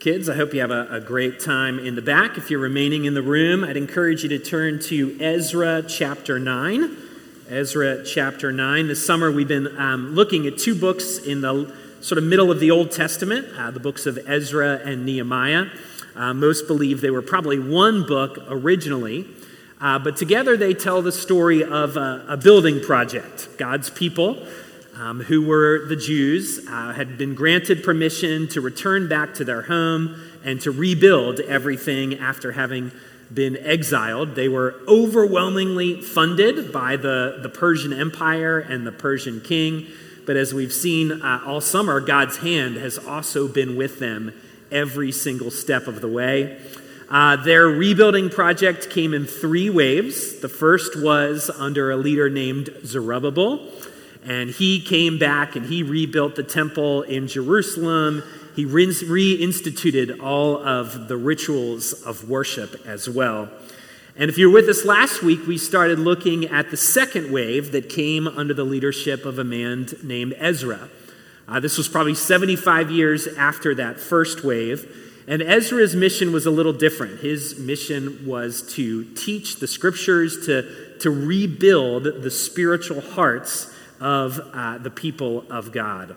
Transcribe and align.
Kids, 0.00 0.30
I 0.30 0.34
hope 0.34 0.54
you 0.54 0.62
have 0.62 0.70
a, 0.70 0.88
a, 0.90 0.98
great 0.98 1.40
time 1.40 1.78
in 1.78 1.94
the 1.94 2.00
back. 2.00 2.38
If 2.38 2.50
you're 2.50 2.58
remaining 2.58 3.04
in 3.04 3.12
the 3.12 3.20
room, 3.20 3.62
I'd 3.62 3.76
encourage 3.76 4.22
you 4.22 4.30
to 4.30 4.38
turn 4.38 4.80
to 4.84 5.14
Ezra 5.20 5.82
chapter 5.86 6.38
9. 6.38 6.96
Ezra 7.50 8.02
chapter 8.02 8.50
9. 8.50 8.88
This 8.88 9.04
summer, 9.04 9.30
we've 9.30 9.46
been 9.46 9.78
um, 9.78 10.14
looking 10.14 10.46
at 10.46 10.56
two 10.56 10.74
books 10.74 11.18
in 11.18 11.42
the 11.42 11.70
sort 12.00 12.16
of 12.16 12.24
middle 12.24 12.50
of 12.50 12.60
the 12.60 12.70
Old 12.70 12.92
Testament, 12.92 13.46
uh, 13.58 13.72
the 13.72 13.78
books 13.78 14.06
of 14.06 14.18
Ezra 14.26 14.80
and 14.82 15.04
Nehemiah. 15.04 15.66
Uh, 16.16 16.32
most 16.32 16.66
believe 16.66 17.02
they 17.02 17.10
were 17.10 17.20
probably 17.20 17.58
one 17.58 18.06
book 18.06 18.38
originally, 18.48 19.26
uh, 19.82 19.98
but 19.98 20.16
together 20.16 20.56
they 20.56 20.72
tell 20.72 21.02
the 21.02 21.12
story 21.12 21.62
of 21.62 21.98
a, 21.98 22.24
a 22.26 22.38
building 22.38 22.80
project. 22.80 23.50
God's 23.58 23.90
people 23.90 24.46
um, 24.96 25.20
who 25.20 25.42
were 25.42 25.86
the 25.86 25.96
Jews, 25.96 26.66
uh, 26.68 26.92
had 26.92 27.16
been 27.16 27.34
granted 27.34 27.82
permission 27.82 28.48
to 28.48 28.60
return 28.60 29.08
back 29.08 29.34
to 29.34 29.44
their 29.44 29.62
home 29.62 30.20
and 30.44 30.60
to 30.62 30.70
rebuild 30.70 31.40
everything 31.40 32.18
after 32.18 32.52
having 32.52 32.92
been 33.32 33.56
exiled. 33.58 34.34
They 34.34 34.48
were 34.48 34.74
overwhelmingly 34.88 36.00
funded 36.02 36.72
by 36.72 36.96
the, 36.96 37.38
the 37.42 37.48
Persian 37.48 37.92
Empire 37.92 38.58
and 38.58 38.86
the 38.86 38.92
Persian 38.92 39.40
king. 39.40 39.86
But 40.26 40.36
as 40.36 40.52
we've 40.52 40.72
seen 40.72 41.22
uh, 41.22 41.42
all 41.46 41.60
summer, 41.60 42.00
God's 42.00 42.38
hand 42.38 42.76
has 42.76 42.98
also 42.98 43.48
been 43.48 43.76
with 43.76 43.98
them 43.98 44.32
every 44.70 45.12
single 45.12 45.50
step 45.50 45.86
of 45.86 46.00
the 46.00 46.08
way. 46.08 46.60
Uh, 47.08 47.36
their 47.36 47.66
rebuilding 47.66 48.30
project 48.30 48.88
came 48.90 49.12
in 49.14 49.26
three 49.26 49.68
waves. 49.68 50.38
The 50.40 50.48
first 50.48 51.00
was 51.00 51.50
under 51.50 51.90
a 51.90 51.96
leader 51.96 52.30
named 52.30 52.70
Zerubbabel. 52.84 53.68
And 54.24 54.50
he 54.50 54.80
came 54.80 55.18
back 55.18 55.56
and 55.56 55.66
he 55.66 55.82
rebuilt 55.82 56.36
the 56.36 56.42
temple 56.42 57.02
in 57.02 57.26
Jerusalem. 57.26 58.22
He 58.54 58.66
reinstituted 58.66 60.22
all 60.22 60.56
of 60.56 61.08
the 61.08 61.16
rituals 61.16 61.92
of 61.92 62.28
worship 62.28 62.86
as 62.86 63.08
well. 63.08 63.48
And 64.16 64.28
if 64.28 64.36
you're 64.36 64.50
with 64.50 64.68
us 64.68 64.84
last 64.84 65.22
week, 65.22 65.46
we 65.46 65.56
started 65.56 65.98
looking 65.98 66.44
at 66.46 66.70
the 66.70 66.76
second 66.76 67.32
wave 67.32 67.72
that 67.72 67.88
came 67.88 68.26
under 68.26 68.52
the 68.52 68.64
leadership 68.64 69.24
of 69.24 69.38
a 69.38 69.44
man 69.44 69.88
named 70.02 70.34
Ezra. 70.36 70.90
Uh, 71.48 71.58
this 71.58 71.78
was 71.78 71.88
probably 71.88 72.14
75 72.14 72.90
years 72.90 73.26
after 73.26 73.74
that 73.76 73.98
first 73.98 74.44
wave. 74.44 75.24
And 75.26 75.42
Ezra's 75.42 75.94
mission 75.94 76.32
was 76.32 76.44
a 76.44 76.50
little 76.50 76.72
different. 76.72 77.20
His 77.20 77.58
mission 77.58 78.26
was 78.26 78.62
to 78.74 79.04
teach 79.14 79.56
the 79.56 79.66
scriptures, 79.66 80.46
to, 80.46 80.98
to 80.98 81.10
rebuild 81.10 82.04
the 82.04 82.30
spiritual 82.30 83.00
hearts 83.00 83.72
of 84.00 84.40
uh, 84.52 84.78
the 84.78 84.90
people 84.90 85.44
of 85.50 85.72
God. 85.72 86.16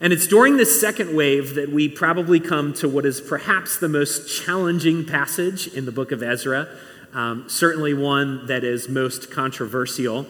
And 0.00 0.12
it's 0.12 0.26
during 0.26 0.56
this 0.56 0.80
second 0.80 1.16
wave 1.16 1.54
that 1.54 1.70
we 1.70 1.88
probably 1.88 2.40
come 2.40 2.74
to 2.74 2.88
what 2.88 3.06
is 3.06 3.20
perhaps 3.20 3.78
the 3.78 3.88
most 3.88 4.28
challenging 4.28 5.06
passage 5.06 5.68
in 5.68 5.86
the 5.86 5.92
book 5.92 6.12
of 6.12 6.22
Ezra, 6.22 6.68
um, 7.14 7.48
certainly 7.48 7.94
one 7.94 8.46
that 8.48 8.64
is 8.64 8.88
most 8.88 9.30
controversial. 9.30 10.26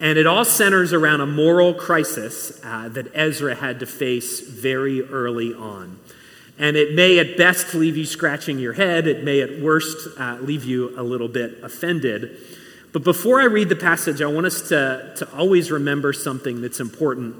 And 0.00 0.18
it 0.18 0.26
all 0.26 0.44
centers 0.44 0.92
around 0.92 1.20
a 1.20 1.26
moral 1.26 1.74
crisis 1.74 2.60
uh, 2.64 2.88
that 2.90 3.08
Ezra 3.14 3.54
had 3.54 3.80
to 3.80 3.86
face 3.86 4.40
very 4.40 5.02
early 5.02 5.52
on. 5.52 5.98
And 6.58 6.76
it 6.76 6.94
may 6.94 7.18
at 7.18 7.36
best 7.36 7.74
leave 7.74 7.96
you 7.96 8.06
scratching 8.06 8.58
your 8.58 8.72
head, 8.72 9.06
it 9.06 9.24
may 9.24 9.40
at 9.40 9.60
worst 9.60 10.08
uh, 10.18 10.38
leave 10.40 10.64
you 10.64 10.98
a 10.98 11.02
little 11.02 11.28
bit 11.28 11.58
offended. 11.62 12.36
But 12.92 13.04
before 13.04 13.40
I 13.40 13.44
read 13.44 13.70
the 13.70 13.76
passage, 13.76 14.20
I 14.20 14.26
want 14.26 14.46
us 14.46 14.68
to, 14.68 15.14
to 15.16 15.36
always 15.36 15.70
remember 15.70 16.12
something 16.12 16.60
that's 16.60 16.78
important. 16.78 17.36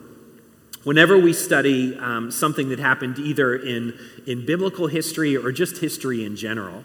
Whenever 0.83 1.19
we 1.19 1.33
study 1.33 1.97
um, 1.99 2.31
something 2.31 2.71
that 2.71 2.79
happened 2.79 3.19
either 3.19 3.55
in, 3.55 3.99
in 4.27 4.47
biblical 4.47 4.87
history 4.87 5.37
or 5.37 5.53
just 5.53 5.79
history 5.79 6.25
in 6.25 6.37
general, 6.37 6.85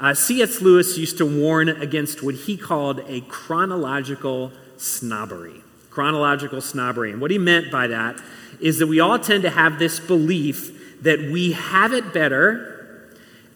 uh, 0.00 0.14
C.S. 0.14 0.60
Lewis 0.62 0.96
used 0.96 1.18
to 1.18 1.26
warn 1.26 1.68
against 1.68 2.22
what 2.22 2.34
he 2.34 2.56
called 2.56 3.00
a 3.06 3.20
chronological 3.22 4.52
snobbery. 4.76 5.60
Chronological 5.90 6.60
snobbery. 6.60 7.12
And 7.12 7.20
what 7.20 7.30
he 7.30 7.38
meant 7.38 7.70
by 7.70 7.88
that 7.88 8.20
is 8.60 8.78
that 8.78 8.86
we 8.86 9.00
all 9.00 9.18
tend 9.18 9.42
to 9.42 9.50
have 9.50 9.78
this 9.78 10.00
belief 10.00 11.02
that 11.02 11.20
we 11.30 11.52
have 11.52 11.92
it 11.92 12.12
better 12.12 13.08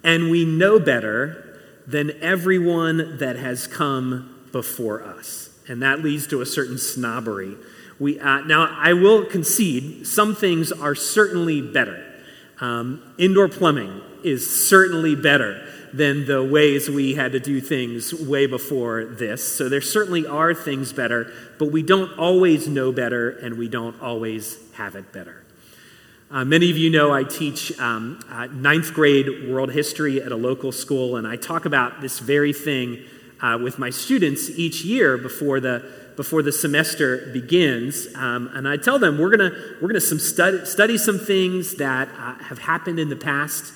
and 0.05 0.31
we 0.31 0.45
know 0.45 0.79
better 0.79 1.59
than 1.87 2.11
everyone 2.23 3.19
that 3.19 3.37
has 3.37 3.67
come 3.67 4.32
before 4.53 5.03
us. 5.03 5.51
And 5.69 5.83
that 5.83 6.03
leads 6.03 6.27
to 6.29 6.41
a 6.41 6.47
certain 6.47 6.79
snobbery. 6.79 7.57
We, 7.99 8.19
uh, 8.21 8.41
now, 8.43 8.75
I 8.79 8.93
will 8.93 9.25
concede 9.25 10.07
some 10.07 10.35
things 10.35 10.73
are 10.73 10.95
certainly 10.95 11.61
better. 11.61 12.05
Um, 12.61 13.15
indoor 13.19 13.49
plumbing 13.49 14.01
is 14.23 14.69
certainly 14.69 15.15
better 15.15 15.67
than 15.93 16.27
the 16.27 16.43
ways 16.43 16.89
we 16.89 17.15
had 17.15 17.33
to 17.33 17.41
do 17.41 17.61
things 17.61 18.15
way 18.15 18.47
before 18.47 19.05
this. 19.05 19.57
So 19.57 19.69
there 19.69 19.81
certainly 19.81 20.27
are 20.27 20.55
things 20.55 20.93
better, 20.93 21.33
but 21.59 21.71
we 21.71 21.83
don't 21.83 22.19
always 22.19 22.67
know 22.67 22.93
better 22.93 23.31
and 23.31 23.59
we 23.59 23.69
don't 23.69 24.01
always 24.01 24.59
have 24.73 24.97
it 24.97 25.13
better. 25.13 25.45
Uh, 26.31 26.47
many 26.47 26.71
of 26.71 26.79
you 26.79 26.89
know 26.89 27.13
I 27.13 27.25
teach 27.25 27.79
um, 27.79 28.19
uh, 28.31 28.47
ninth 28.47 28.95
grade 28.95 29.51
world 29.51 29.71
history 29.71 30.23
at 30.23 30.33
a 30.33 30.37
local 30.37 30.73
school, 30.73 31.17
and 31.17 31.27
I 31.27 31.37
talk 31.37 31.67
about 31.67 32.01
this 32.01 32.21
very 32.21 32.55
thing 32.55 33.05
uh, 33.43 33.59
with 33.61 33.79
my 33.79 33.91
students 33.91 34.49
each 34.51 34.85
year 34.85 35.19
before 35.19 35.61
the 35.61 35.85
before 36.17 36.43
the 36.43 36.53
semester 36.53 37.31
begins, 37.33 38.07
um, 38.15 38.51
and 38.55 38.69
I 38.69 38.77
tell 38.77 38.99
them 38.99 39.19
we're 39.19 39.31
gonna 39.31 39.51
we're 39.81 39.89
gonna 39.89 40.01
some 40.01 40.19
study, 40.19 40.65
study 40.65 40.97
some 40.97 41.19
things 41.19 41.77
that 41.77 42.09
uh, 42.19 42.35
have 42.45 42.59
happened 42.59 42.99
in 42.99 43.09
the 43.09 43.17
past, 43.17 43.73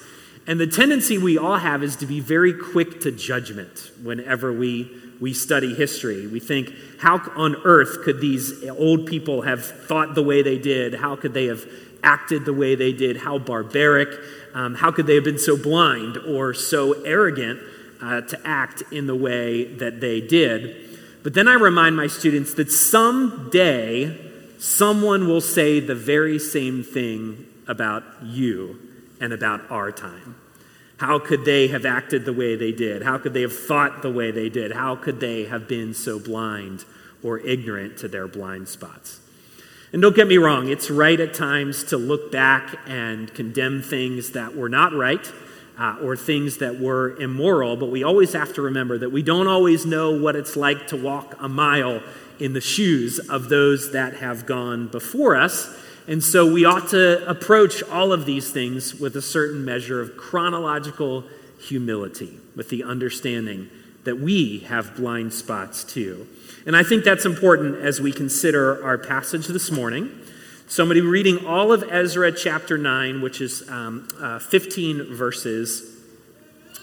and 0.46 0.60
the 0.60 0.66
tendency 0.66 1.18
we 1.18 1.36
all 1.36 1.56
have 1.56 1.82
is 1.82 1.96
to 1.96 2.06
be 2.06 2.20
very 2.20 2.52
quick 2.52 3.00
to 3.00 3.10
judgment 3.10 3.90
whenever 4.02 4.52
we 4.52 4.90
we 5.20 5.32
study 5.32 5.74
history. 5.74 6.26
We 6.26 6.40
think, 6.40 6.72
how 7.00 7.18
on 7.36 7.56
earth 7.64 8.02
could 8.04 8.20
these 8.20 8.68
old 8.68 9.06
people 9.06 9.42
have 9.42 9.64
thought 9.64 10.14
the 10.14 10.22
way 10.22 10.42
they 10.42 10.58
did? 10.58 10.94
How 10.94 11.16
could 11.16 11.34
they 11.34 11.46
have 11.46 11.64
acted 12.02 12.44
the 12.44 12.52
way 12.52 12.74
they 12.74 12.92
did? 12.92 13.16
How 13.16 13.38
barbaric? 13.38 14.08
Um, 14.54 14.74
how 14.74 14.90
could 14.90 15.06
they 15.06 15.14
have 15.14 15.24
been 15.24 15.38
so 15.38 15.56
blind 15.56 16.16
or 16.18 16.54
so 16.54 17.02
arrogant? 17.02 17.60
Uh, 18.00 18.20
to 18.22 18.40
act 18.44 18.82
in 18.92 19.06
the 19.06 19.14
way 19.14 19.64
that 19.64 20.00
they 20.00 20.20
did. 20.20 20.98
But 21.22 21.34
then 21.34 21.48
I 21.48 21.54
remind 21.54 21.96
my 21.96 22.06
students 22.06 22.54
that 22.54 22.70
someday 22.70 24.16
someone 24.58 25.26
will 25.26 25.40
say 25.40 25.80
the 25.80 25.94
very 25.94 26.38
same 26.38 26.82
thing 26.82 27.46
about 27.66 28.04
you 28.22 28.78
and 29.20 29.32
about 29.32 29.62
our 29.70 29.90
time. 29.90 30.36
How 30.98 31.18
could 31.18 31.44
they 31.44 31.68
have 31.68 31.84
acted 31.84 32.24
the 32.24 32.32
way 32.32 32.56
they 32.56 32.72
did? 32.72 33.02
How 33.02 33.18
could 33.18 33.34
they 33.34 33.42
have 33.42 33.56
thought 33.56 34.02
the 34.02 34.10
way 34.10 34.30
they 34.30 34.48
did? 34.48 34.72
How 34.72 34.96
could 34.96 35.20
they 35.20 35.44
have 35.44 35.68
been 35.68 35.92
so 35.92 36.18
blind 36.18 36.84
or 37.22 37.38
ignorant 37.40 37.98
to 37.98 38.08
their 38.08 38.26
blind 38.26 38.68
spots? 38.68 39.20
And 39.92 40.02
don't 40.02 40.16
get 40.16 40.26
me 40.26 40.36
wrong, 40.36 40.68
it's 40.68 40.90
right 40.90 41.18
at 41.18 41.34
times 41.34 41.84
to 41.84 41.96
look 41.96 42.32
back 42.32 42.76
and 42.86 43.32
condemn 43.34 43.82
things 43.82 44.30
that 44.32 44.56
were 44.56 44.68
not 44.68 44.92
right 44.92 45.24
uh, 45.78 45.96
or 46.02 46.16
things 46.16 46.58
that 46.58 46.80
were 46.80 47.16
immoral, 47.16 47.76
but 47.76 47.90
we 47.90 48.02
always 48.02 48.32
have 48.32 48.54
to 48.54 48.62
remember 48.62 48.98
that 48.98 49.10
we 49.10 49.22
don't 49.22 49.46
always 49.46 49.84
know 49.84 50.18
what 50.18 50.34
it's 50.34 50.56
like 50.56 50.86
to 50.88 50.96
walk 50.96 51.36
a 51.38 51.48
mile 51.48 52.02
in 52.38 52.52
the 52.52 52.60
shoes 52.60 53.18
of 53.18 53.48
those 53.48 53.92
that 53.92 54.14
have 54.14 54.46
gone 54.46 54.88
before 54.88 55.36
us. 55.36 55.74
And 56.08 56.22
so 56.22 56.50
we 56.50 56.64
ought 56.64 56.88
to 56.90 57.28
approach 57.28 57.82
all 57.84 58.12
of 58.12 58.26
these 58.26 58.50
things 58.50 58.94
with 58.94 59.16
a 59.16 59.22
certain 59.22 59.64
measure 59.64 60.00
of 60.00 60.16
chronological 60.16 61.24
humility, 61.58 62.38
with 62.54 62.68
the 62.68 62.84
understanding 62.84 63.68
that 64.04 64.16
we 64.16 64.60
have 64.60 64.94
blind 64.96 65.32
spots 65.32 65.82
too. 65.82 66.26
And 66.64 66.76
I 66.76 66.82
think 66.82 67.04
that's 67.04 67.26
important 67.26 67.76
as 67.76 68.00
we 68.00 68.12
consider 68.12 68.82
our 68.84 68.98
passage 68.98 69.46
this 69.48 69.70
morning. 69.70 70.10
So 70.68 70.82
I'm 70.82 70.88
going 70.88 70.96
to 70.96 71.02
be 71.02 71.08
reading 71.08 71.46
all 71.46 71.70
of 71.70 71.84
Ezra 71.88 72.32
chapter 72.32 72.76
9, 72.76 73.22
which 73.22 73.40
is 73.40 73.68
um, 73.68 74.08
uh, 74.20 74.40
15 74.40 75.14
verses. 75.14 75.94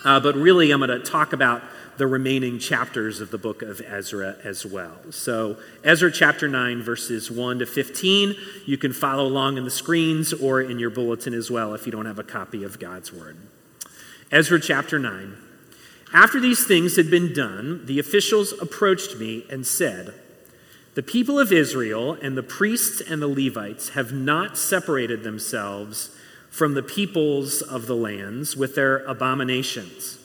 Uh, 0.05 0.21
but 0.21 0.35
really, 0.35 0.71
I'm 0.71 0.79
going 0.79 0.89
to 0.89 0.99
talk 0.99 1.33
about 1.33 1.61
the 1.97 2.07
remaining 2.07 2.59
chapters 2.59 3.19
of 3.19 3.29
the 3.29 3.37
book 3.37 3.61
of 3.61 3.81
Ezra 3.81 4.37
as 4.41 4.65
well. 4.65 4.95
So, 5.11 5.57
Ezra 5.83 6.09
chapter 6.13 6.47
9, 6.47 6.81
verses 6.81 7.29
1 7.29 7.59
to 7.59 7.65
15. 7.65 8.35
You 8.65 8.77
can 8.77 8.93
follow 8.93 9.27
along 9.27 9.57
in 9.57 9.65
the 9.65 9.69
screens 9.69 10.31
or 10.31 10.61
in 10.61 10.79
your 10.79 10.89
bulletin 10.89 11.33
as 11.33 11.51
well 11.51 11.73
if 11.73 11.85
you 11.85 11.91
don't 11.91 12.05
have 12.05 12.19
a 12.19 12.23
copy 12.23 12.63
of 12.63 12.79
God's 12.79 13.11
Word. 13.11 13.35
Ezra 14.31 14.61
chapter 14.61 14.97
9. 14.97 15.35
After 16.13 16.39
these 16.39 16.65
things 16.65 16.95
had 16.95 17.11
been 17.11 17.33
done, 17.33 17.85
the 17.85 17.99
officials 17.99 18.53
approached 18.61 19.17
me 19.17 19.45
and 19.49 19.67
said, 19.67 20.13
the 20.95 21.03
people 21.03 21.39
of 21.39 21.51
Israel 21.51 22.13
and 22.21 22.37
the 22.37 22.43
priests 22.43 23.01
and 23.01 23.21
the 23.21 23.27
Levites 23.27 23.89
have 23.89 24.11
not 24.11 24.57
separated 24.57 25.23
themselves 25.23 26.15
from 26.51 26.75
the 26.75 26.83
peoples 26.83 27.63
of 27.63 27.87
the 27.87 27.95
lands 27.95 28.55
with 28.55 28.75
their 28.75 28.97
abominations, 29.05 30.19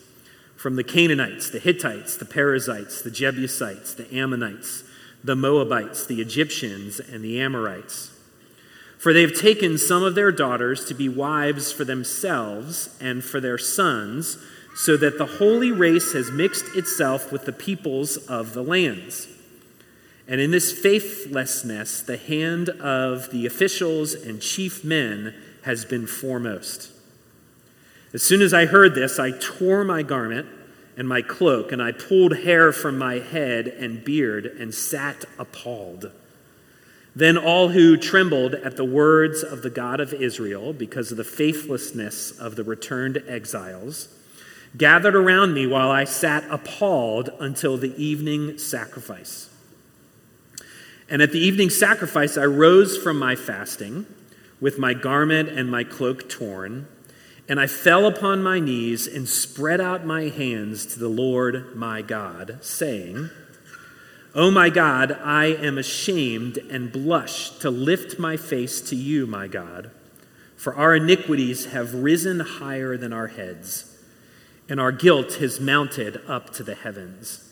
from 0.55 0.75
the 0.75 0.83
Canaanites, 0.83 1.49
the 1.49 1.57
Hittites, 1.57 2.17
the 2.17 2.25
Perizzites, 2.25 3.01
the 3.01 3.09
Jebusites, 3.09 3.95
the 3.95 4.13
Ammonites, 4.15 4.83
the 5.23 5.35
Moabites, 5.35 6.05
the 6.05 6.21
Egyptians, 6.21 6.99
and 6.99 7.23
the 7.23 7.41
Amorites. 7.41 8.11
For 8.99 9.11
they 9.11 9.21
have 9.21 9.33
taken 9.33 9.79
some 9.79 10.03
of 10.03 10.13
their 10.13 10.31
daughters 10.31 10.85
to 10.85 10.93
be 10.93 11.09
wives 11.09 11.71
for 11.71 11.83
themselves 11.83 12.95
and 13.01 13.23
for 13.23 13.39
their 13.39 13.57
sons, 13.57 14.37
so 14.75 14.97
that 14.97 15.17
the 15.17 15.25
holy 15.25 15.71
race 15.71 16.13
has 16.13 16.29
mixed 16.29 16.75
itself 16.75 17.31
with 17.31 17.45
the 17.45 17.51
peoples 17.51 18.17
of 18.17 18.53
the 18.53 18.63
lands. 18.63 19.27
And 20.29 20.39
in 20.39 20.51
this 20.51 20.71
faithlessness, 20.71 22.03
the 22.03 22.15
hand 22.15 22.69
of 22.69 23.31
the 23.31 23.47
officials 23.47 24.13
and 24.13 24.39
chief 24.39 24.83
men 24.83 25.33
has 25.63 25.85
been 25.85 26.05
foremost. 26.05 26.91
As 28.13 28.21
soon 28.21 28.43
as 28.43 28.53
I 28.53 28.67
heard 28.67 28.93
this, 28.93 29.17
I 29.17 29.31
tore 29.31 29.83
my 29.83 30.03
garment 30.03 30.47
and 30.95 31.07
my 31.07 31.23
cloak, 31.23 31.71
and 31.71 31.81
I 31.81 31.91
pulled 31.91 32.37
hair 32.37 32.71
from 32.71 32.95
my 32.95 33.15
head 33.15 33.67
and 33.67 34.03
beard 34.03 34.45
and 34.45 34.71
sat 34.71 35.25
appalled. 35.39 36.11
Then 37.15 37.35
all 37.35 37.69
who 37.69 37.97
trembled 37.97 38.53
at 38.53 38.77
the 38.77 38.85
words 38.85 39.41
of 39.41 39.63
the 39.63 39.69
God 39.71 39.99
of 39.99 40.13
Israel 40.13 40.73
because 40.73 41.09
of 41.09 41.17
the 41.17 41.23
faithlessness 41.23 42.37
of 42.37 42.55
the 42.55 42.63
returned 42.63 43.23
exiles 43.27 44.09
gathered 44.77 45.15
around 45.15 45.55
me 45.55 45.65
while 45.65 45.89
I 45.89 46.03
sat 46.03 46.45
appalled 46.51 47.29
until 47.39 47.77
the 47.77 47.95
evening 48.01 48.59
sacrifice. 48.59 49.48
And 51.09 51.21
at 51.23 51.31
the 51.31 51.39
evening 51.39 51.71
sacrifice, 51.71 52.37
I 52.37 52.45
rose 52.45 52.97
from 52.97 53.17
my 53.17 53.35
fasting 53.35 54.05
with 54.61 54.77
my 54.77 54.93
garment 54.93 55.49
and 55.49 55.71
my 55.71 55.83
cloak 55.83 56.29
torn, 56.29 56.87
and 57.47 57.59
I 57.59 57.65
fell 57.65 58.05
upon 58.05 58.43
my 58.43 58.59
knees 58.59 59.07
and 59.07 59.27
spread 59.27 59.81
out 59.81 60.05
my 60.05 60.23
hands 60.29 60.85
to 60.87 60.99
the 60.99 61.07
Lord 61.07 61.75
my 61.75 62.03
God, 62.03 62.59
saying, 62.61 63.31
Oh 64.35 64.51
my 64.51 64.69
God, 64.69 65.11
I 65.23 65.45
am 65.45 65.79
ashamed 65.79 66.59
and 66.69 66.91
blush 66.91 67.49
to 67.59 67.71
lift 67.71 68.19
my 68.19 68.37
face 68.37 68.79
to 68.81 68.95
you, 68.95 69.25
my 69.25 69.47
God, 69.47 69.89
for 70.55 70.75
our 70.75 70.95
iniquities 70.95 71.67
have 71.67 71.95
risen 71.95 72.39
higher 72.41 72.95
than 72.95 73.13
our 73.13 73.27
heads, 73.27 73.97
and 74.67 74.79
our 74.79 74.91
guilt 74.91 75.35
has 75.35 75.59
mounted 75.59 76.21
up 76.27 76.51
to 76.51 76.63
the 76.63 76.75
heavens. 76.75 77.48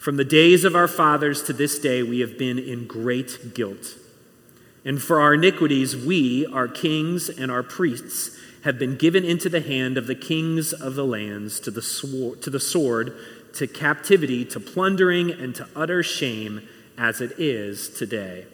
From 0.00 0.16
the 0.16 0.24
days 0.24 0.64
of 0.64 0.74
our 0.74 0.88
fathers 0.88 1.42
to 1.42 1.52
this 1.52 1.78
day, 1.78 2.02
we 2.02 2.20
have 2.20 2.38
been 2.38 2.58
in 2.58 2.86
great 2.86 3.52
guilt. 3.52 3.98
And 4.82 4.98
for 5.00 5.20
our 5.20 5.34
iniquities, 5.34 5.94
we, 5.94 6.46
our 6.46 6.68
kings 6.68 7.28
and 7.28 7.50
our 7.50 7.62
priests, 7.62 8.34
have 8.64 8.78
been 8.78 8.96
given 8.96 9.26
into 9.26 9.50
the 9.50 9.60
hand 9.60 9.98
of 9.98 10.06
the 10.06 10.14
kings 10.14 10.72
of 10.72 10.94
the 10.94 11.04
lands 11.04 11.60
to 11.60 11.70
the, 11.70 11.82
sword, 11.82 12.40
to 12.40 12.48
the 12.48 12.58
sword, 12.58 13.14
to 13.52 13.66
captivity, 13.66 14.42
to 14.46 14.58
plundering, 14.58 15.30
and 15.32 15.54
to 15.56 15.68
utter 15.76 16.02
shame, 16.02 16.66
as 16.96 17.20
it 17.20 17.32
is 17.38 17.90
today. 17.90 18.46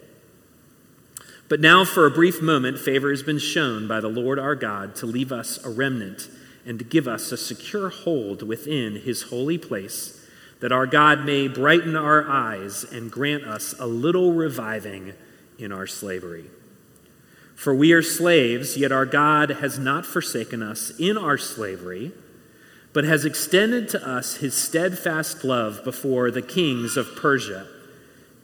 But 1.48 1.60
now, 1.60 1.84
for 1.84 2.06
a 2.06 2.10
brief 2.10 2.42
moment, 2.42 2.80
favor 2.80 3.10
has 3.10 3.22
been 3.22 3.38
shown 3.38 3.86
by 3.86 4.00
the 4.00 4.08
Lord 4.08 4.40
our 4.40 4.56
God 4.56 4.96
to 4.96 5.06
leave 5.06 5.30
us 5.30 5.64
a 5.64 5.70
remnant 5.70 6.28
and 6.66 6.76
to 6.80 6.84
give 6.84 7.06
us 7.06 7.30
a 7.30 7.36
secure 7.36 7.88
hold 7.88 8.42
within 8.42 8.96
his 8.96 9.22
holy 9.22 9.58
place 9.58 10.15
that 10.60 10.72
our 10.72 10.86
God 10.86 11.24
may 11.24 11.48
brighten 11.48 11.96
our 11.96 12.28
eyes 12.28 12.84
and 12.84 13.10
grant 13.10 13.44
us 13.44 13.74
a 13.78 13.86
little 13.86 14.32
reviving 14.32 15.12
in 15.58 15.72
our 15.72 15.86
slavery. 15.86 16.46
For 17.54 17.74
we 17.74 17.92
are 17.92 18.02
slaves, 18.02 18.76
yet 18.76 18.92
our 18.92 19.06
God 19.06 19.50
has 19.50 19.78
not 19.78 20.06
forsaken 20.06 20.62
us 20.62 20.90
in 20.98 21.16
our 21.16 21.38
slavery, 21.38 22.12
but 22.92 23.04
has 23.04 23.24
extended 23.24 23.88
to 23.90 24.08
us 24.08 24.36
his 24.36 24.54
steadfast 24.54 25.44
love 25.44 25.82
before 25.84 26.30
the 26.30 26.42
kings 26.42 26.96
of 26.96 27.16
Persia 27.16 27.66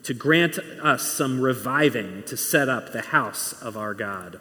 to 0.03 0.13
grant 0.13 0.59
us 0.59 1.01
some 1.03 1.39
reviving 1.39 2.23
to 2.23 2.35
set 2.35 2.67
up 2.69 2.91
the 2.91 3.01
house 3.01 3.53
of 3.61 3.77
our 3.77 3.93
God, 3.93 4.39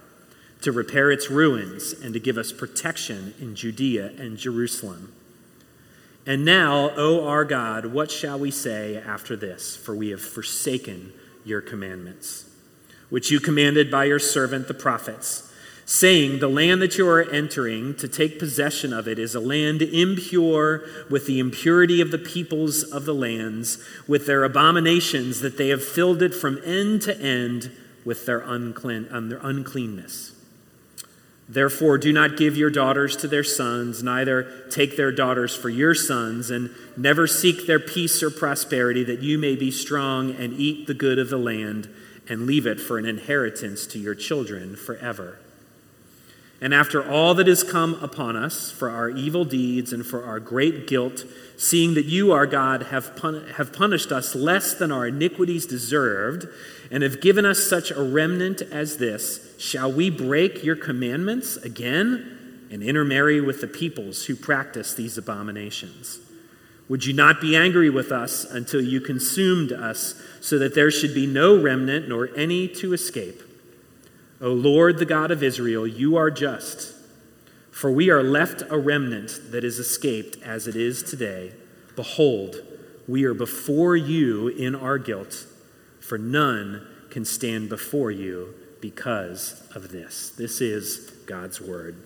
to 0.61 0.73
repair 0.73 1.11
its 1.11 1.31
ruins, 1.31 1.93
and 1.93 2.13
to 2.15 2.21
give 2.21 2.37
us 2.37 2.53
protection 2.53 3.35
in 3.41 3.55
Judea 3.55 4.13
and 4.19 4.37
Jerusalem 4.37 5.13
and 6.27 6.45
now, 6.45 6.91
O 6.97 7.27
our 7.27 7.45
God, 7.45 7.87
what 7.87 8.11
shall 8.11 8.39
we 8.39 8.51
say 8.51 8.97
after 8.97 9.35
this? 9.35 9.75
For 9.75 9.95
we 9.95 10.11
have 10.11 10.21
forsaken 10.21 11.13
your 11.45 11.61
commandments, 11.61 12.49
which 13.11 13.31
you 13.31 13.41
commanded 13.41 13.91
by 13.91 14.05
your 14.05 14.21
servant 14.21 14.69
the 14.69 14.75
prophets, 14.75 15.53
saying, 15.85 16.39
The 16.39 16.49
land 16.49 16.81
that 16.81 16.97
you 16.97 17.09
are 17.09 17.23
entering 17.23 17.97
to 17.97 18.07
take 18.07 18.39
possession 18.39 18.93
of 18.93 19.09
it 19.09 19.19
is 19.19 19.35
a 19.35 19.41
land 19.41 19.83
impure 19.83 20.85
with 21.11 21.27
the 21.27 21.41
impurity 21.41 22.01
of 22.01 22.13
the 22.13 22.19
peoples 22.19 22.85
of 22.85 23.05
the 23.05 23.15
lands, 23.15 23.83
with 24.07 24.27
their 24.27 24.45
abominations 24.45 25.41
that 25.41 25.59
they 25.59 25.69
have 25.69 25.85
filled 25.85 26.23
it 26.23 26.35
from 26.35 26.61
end 26.65 27.03
to 27.03 27.21
end 27.21 27.73
with 28.05 28.27
their, 28.27 28.41
unclean, 28.41 29.09
um, 29.11 29.29
their 29.29 29.41
uncleanness. 29.43 30.32
Therefore, 31.49 31.99
do 31.99 32.13
not 32.13 32.37
give 32.37 32.57
your 32.57 32.71
daughters 32.71 33.17
to 33.17 33.29
their 33.29 33.45
sons, 33.45 34.03
neither 34.03 34.65
take 34.71 34.97
their 34.97 35.13
daughters 35.13 35.55
for 35.55 35.69
your 35.69 35.95
sons, 35.95 36.51
and 36.51 36.71
never 36.97 37.27
seek 37.27 37.67
their 37.67 37.81
peace 37.81 38.23
or 38.23 38.31
prosperity, 38.31 39.05
that 39.05 39.23
you 39.23 39.39
may 39.39 39.57
be 39.57 39.71
strong 39.71 40.35
and 40.37 40.55
eat 40.55 40.87
the 40.87 40.95
good 40.95 41.19
of 41.19 41.31
the 41.31 41.39
land, 41.39 41.89
and 42.29 42.47
leave 42.47 42.67
it 42.67 42.81
for 42.81 42.97
an 42.97 43.07
inheritance 43.07 43.87
to 43.89 43.99
your 43.99 44.15
children 44.15 44.77
forever. 44.77 45.39
And 46.63 46.73
after 46.73 47.11
all 47.11 47.35
that 47.35 47.49
has 47.49 47.65
come 47.65 47.95
upon 48.01 48.37
us 48.37 48.71
for 48.71 48.89
our 48.89 49.11
evil 49.11 49.45
deeds 49.45 49.93
and 49.93 50.07
for 50.07 50.25
our 50.25 50.39
great 50.39 50.87
guilt, 50.87 51.25
seeing 51.57 51.95
that 51.95 52.07
you, 52.07 52.31
our 52.31 52.47
God, 52.47 52.85
have, 52.85 53.17
pun- 53.17 53.49
have 53.57 53.73
punished 53.73 54.13
us 54.13 54.37
less 54.37 54.73
than 54.73 54.93
our 54.93 55.09
iniquities 55.09 55.67
deserved, 55.67 56.47
and 56.89 57.03
have 57.03 57.21
given 57.21 57.45
us 57.45 57.59
such 57.59 57.91
a 57.91 58.01
remnant 58.01 58.63
as 58.63 58.99
this, 58.99 59.53
Shall 59.59 59.93
we 59.93 60.09
break 60.09 60.63
your 60.63 60.77
commandments 60.77 61.57
again 61.57 62.67
and 62.71 62.83
intermarry 62.83 63.41
with 63.41 63.61
the 63.61 63.67
peoples 63.69 64.27
who 64.27 64.37
practice 64.37 64.95
these 64.95 65.19
abominations? 65.19 66.21
Would 66.89 67.07
you 67.07 67.13
not 67.13 67.41
be 67.41 67.57
angry 67.57 67.91
with 67.91 68.13
us 68.13 68.45
until 68.45 68.81
you 68.81 69.01
consumed 69.01 69.73
us, 69.73 70.15
so 70.41 70.59
that 70.59 70.75
there 70.75 70.91
should 70.93 71.15
be 71.15 71.27
no 71.27 71.61
remnant 71.61 72.09
nor 72.09 72.29
any 72.37 72.69
to 72.69 72.93
escape? 72.93 73.43
O 74.43 74.51
Lord, 74.53 74.99
the 74.99 75.05
God 75.05 75.31
of 75.31 75.41
Israel, 75.41 75.87
you 75.87 76.17
are 76.17 76.31
just. 76.31 76.95
For 77.71 77.93
we 77.93 78.11
are 78.11 78.25
left 78.25 78.65
a 78.69 78.77
remnant 78.77 79.53
that 79.53 79.63
is 79.63 79.79
escaped 79.79 80.37
as 80.43 80.67
it 80.67 80.75
is 80.75 81.05
today. 81.05 81.53
Behold, 81.95 82.57
we 83.07 83.23
are 83.25 83.35
before 83.35 83.95
you 83.95 84.49
in 84.49 84.75
our 84.75 84.99
guilt, 84.99 85.47
for 86.01 86.19
none 86.19 86.85
can 87.09 87.25
stand 87.25 87.69
before 87.69 88.11
you 88.11 88.53
because 88.81 89.63
of 89.77 89.93
this. 89.93 90.31
This 90.31 90.61
is 90.61 91.13
God's 91.27 91.61
word. 91.61 92.03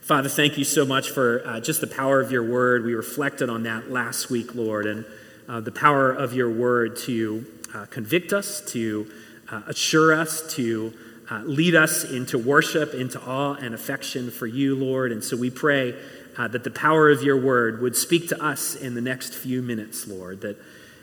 Father, 0.00 0.28
thank 0.28 0.56
you 0.56 0.64
so 0.64 0.86
much 0.86 1.10
for 1.10 1.42
uh, 1.44 1.58
just 1.58 1.80
the 1.80 1.88
power 1.88 2.20
of 2.20 2.30
your 2.30 2.48
word. 2.48 2.84
We 2.84 2.94
reflected 2.94 3.50
on 3.50 3.64
that 3.64 3.90
last 3.90 4.30
week, 4.30 4.54
Lord, 4.54 4.86
and 4.86 5.04
uh, 5.48 5.60
the 5.60 5.72
power 5.72 6.12
of 6.12 6.32
your 6.32 6.50
word 6.50 6.96
to 6.98 7.44
uh, 7.74 7.86
convict 7.86 8.32
us, 8.32 8.60
to 8.72 9.10
uh, 9.50 9.62
assure 9.66 10.14
us, 10.14 10.54
to 10.54 10.94
uh, 11.30 11.40
lead 11.44 11.74
us 11.74 12.04
into 12.04 12.38
worship, 12.38 12.94
into 12.94 13.20
awe 13.20 13.54
and 13.54 13.74
affection 13.74 14.30
for 14.30 14.46
you, 14.46 14.74
Lord. 14.74 15.12
And 15.12 15.22
so 15.22 15.36
we 15.36 15.50
pray 15.50 15.94
uh, 16.38 16.48
that 16.48 16.64
the 16.64 16.70
power 16.70 17.10
of 17.10 17.22
your 17.22 17.36
word 17.36 17.82
would 17.82 17.96
speak 17.96 18.28
to 18.28 18.42
us 18.42 18.74
in 18.74 18.94
the 18.94 19.00
next 19.00 19.34
few 19.34 19.60
minutes, 19.60 20.06
Lord, 20.06 20.40
that 20.40 20.56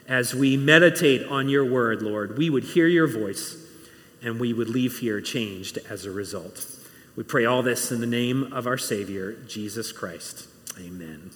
as 0.08 0.34
we 0.34 0.58
meditate 0.58 1.26
on 1.28 1.50
your 1.50 1.66
word, 1.66 2.02
Lord, 2.02 2.38
we 2.38 2.50
would 2.50 2.64
hear 2.64 2.88
your 2.88 3.08
voice 3.08 3.58
and 4.24 4.40
we 4.40 4.54
would 4.54 4.70
leave 4.70 5.00
here 5.00 5.22
changed 5.22 5.78
as 5.90 6.06
a 6.06 6.12
result. 6.12 6.66
We 7.16 7.24
pray 7.24 7.46
all 7.46 7.62
this 7.64 7.92
in 7.92 8.02
the 8.02 8.08
name 8.08 8.52
of 8.52 8.68
our 8.68 8.78
Savior, 8.78 9.34
Jesus 9.48 9.92
Christ. 9.92 10.48
Amen. 10.80 11.32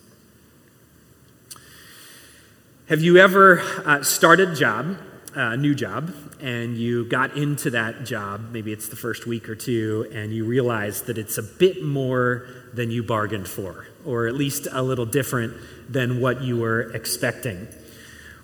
Have 2.87 3.01
you 3.01 3.17
ever 3.17 3.61
uh, 3.85 4.03
started 4.03 4.49
a 4.49 4.55
job, 4.55 4.97
a 5.35 5.55
new 5.55 5.75
job, 5.75 6.11
and 6.41 6.77
you 6.77 7.05
got 7.05 7.35
into 7.35 7.69
that 7.71 8.05
job, 8.05 8.51
maybe 8.51 8.71
it's 8.71 8.87
the 8.87 8.95
first 8.95 9.27
week 9.27 9.49
or 9.49 9.55
two, 9.55 10.09
and 10.13 10.31
you 10.33 10.45
realize 10.45 11.03
that 11.03 11.17
it's 11.17 11.37
a 11.37 11.43
bit 11.43 11.83
more 11.83 12.47
than 12.73 12.91
you 12.91 13.03
bargained 13.03 13.47
for, 13.47 13.87
or 14.05 14.27
at 14.27 14.35
least 14.35 14.67
a 14.71 14.81
little 14.81 15.05
different 15.05 15.53
than 15.89 16.21
what 16.21 16.41
you 16.41 16.57
were 16.57 16.91
expecting? 16.93 17.67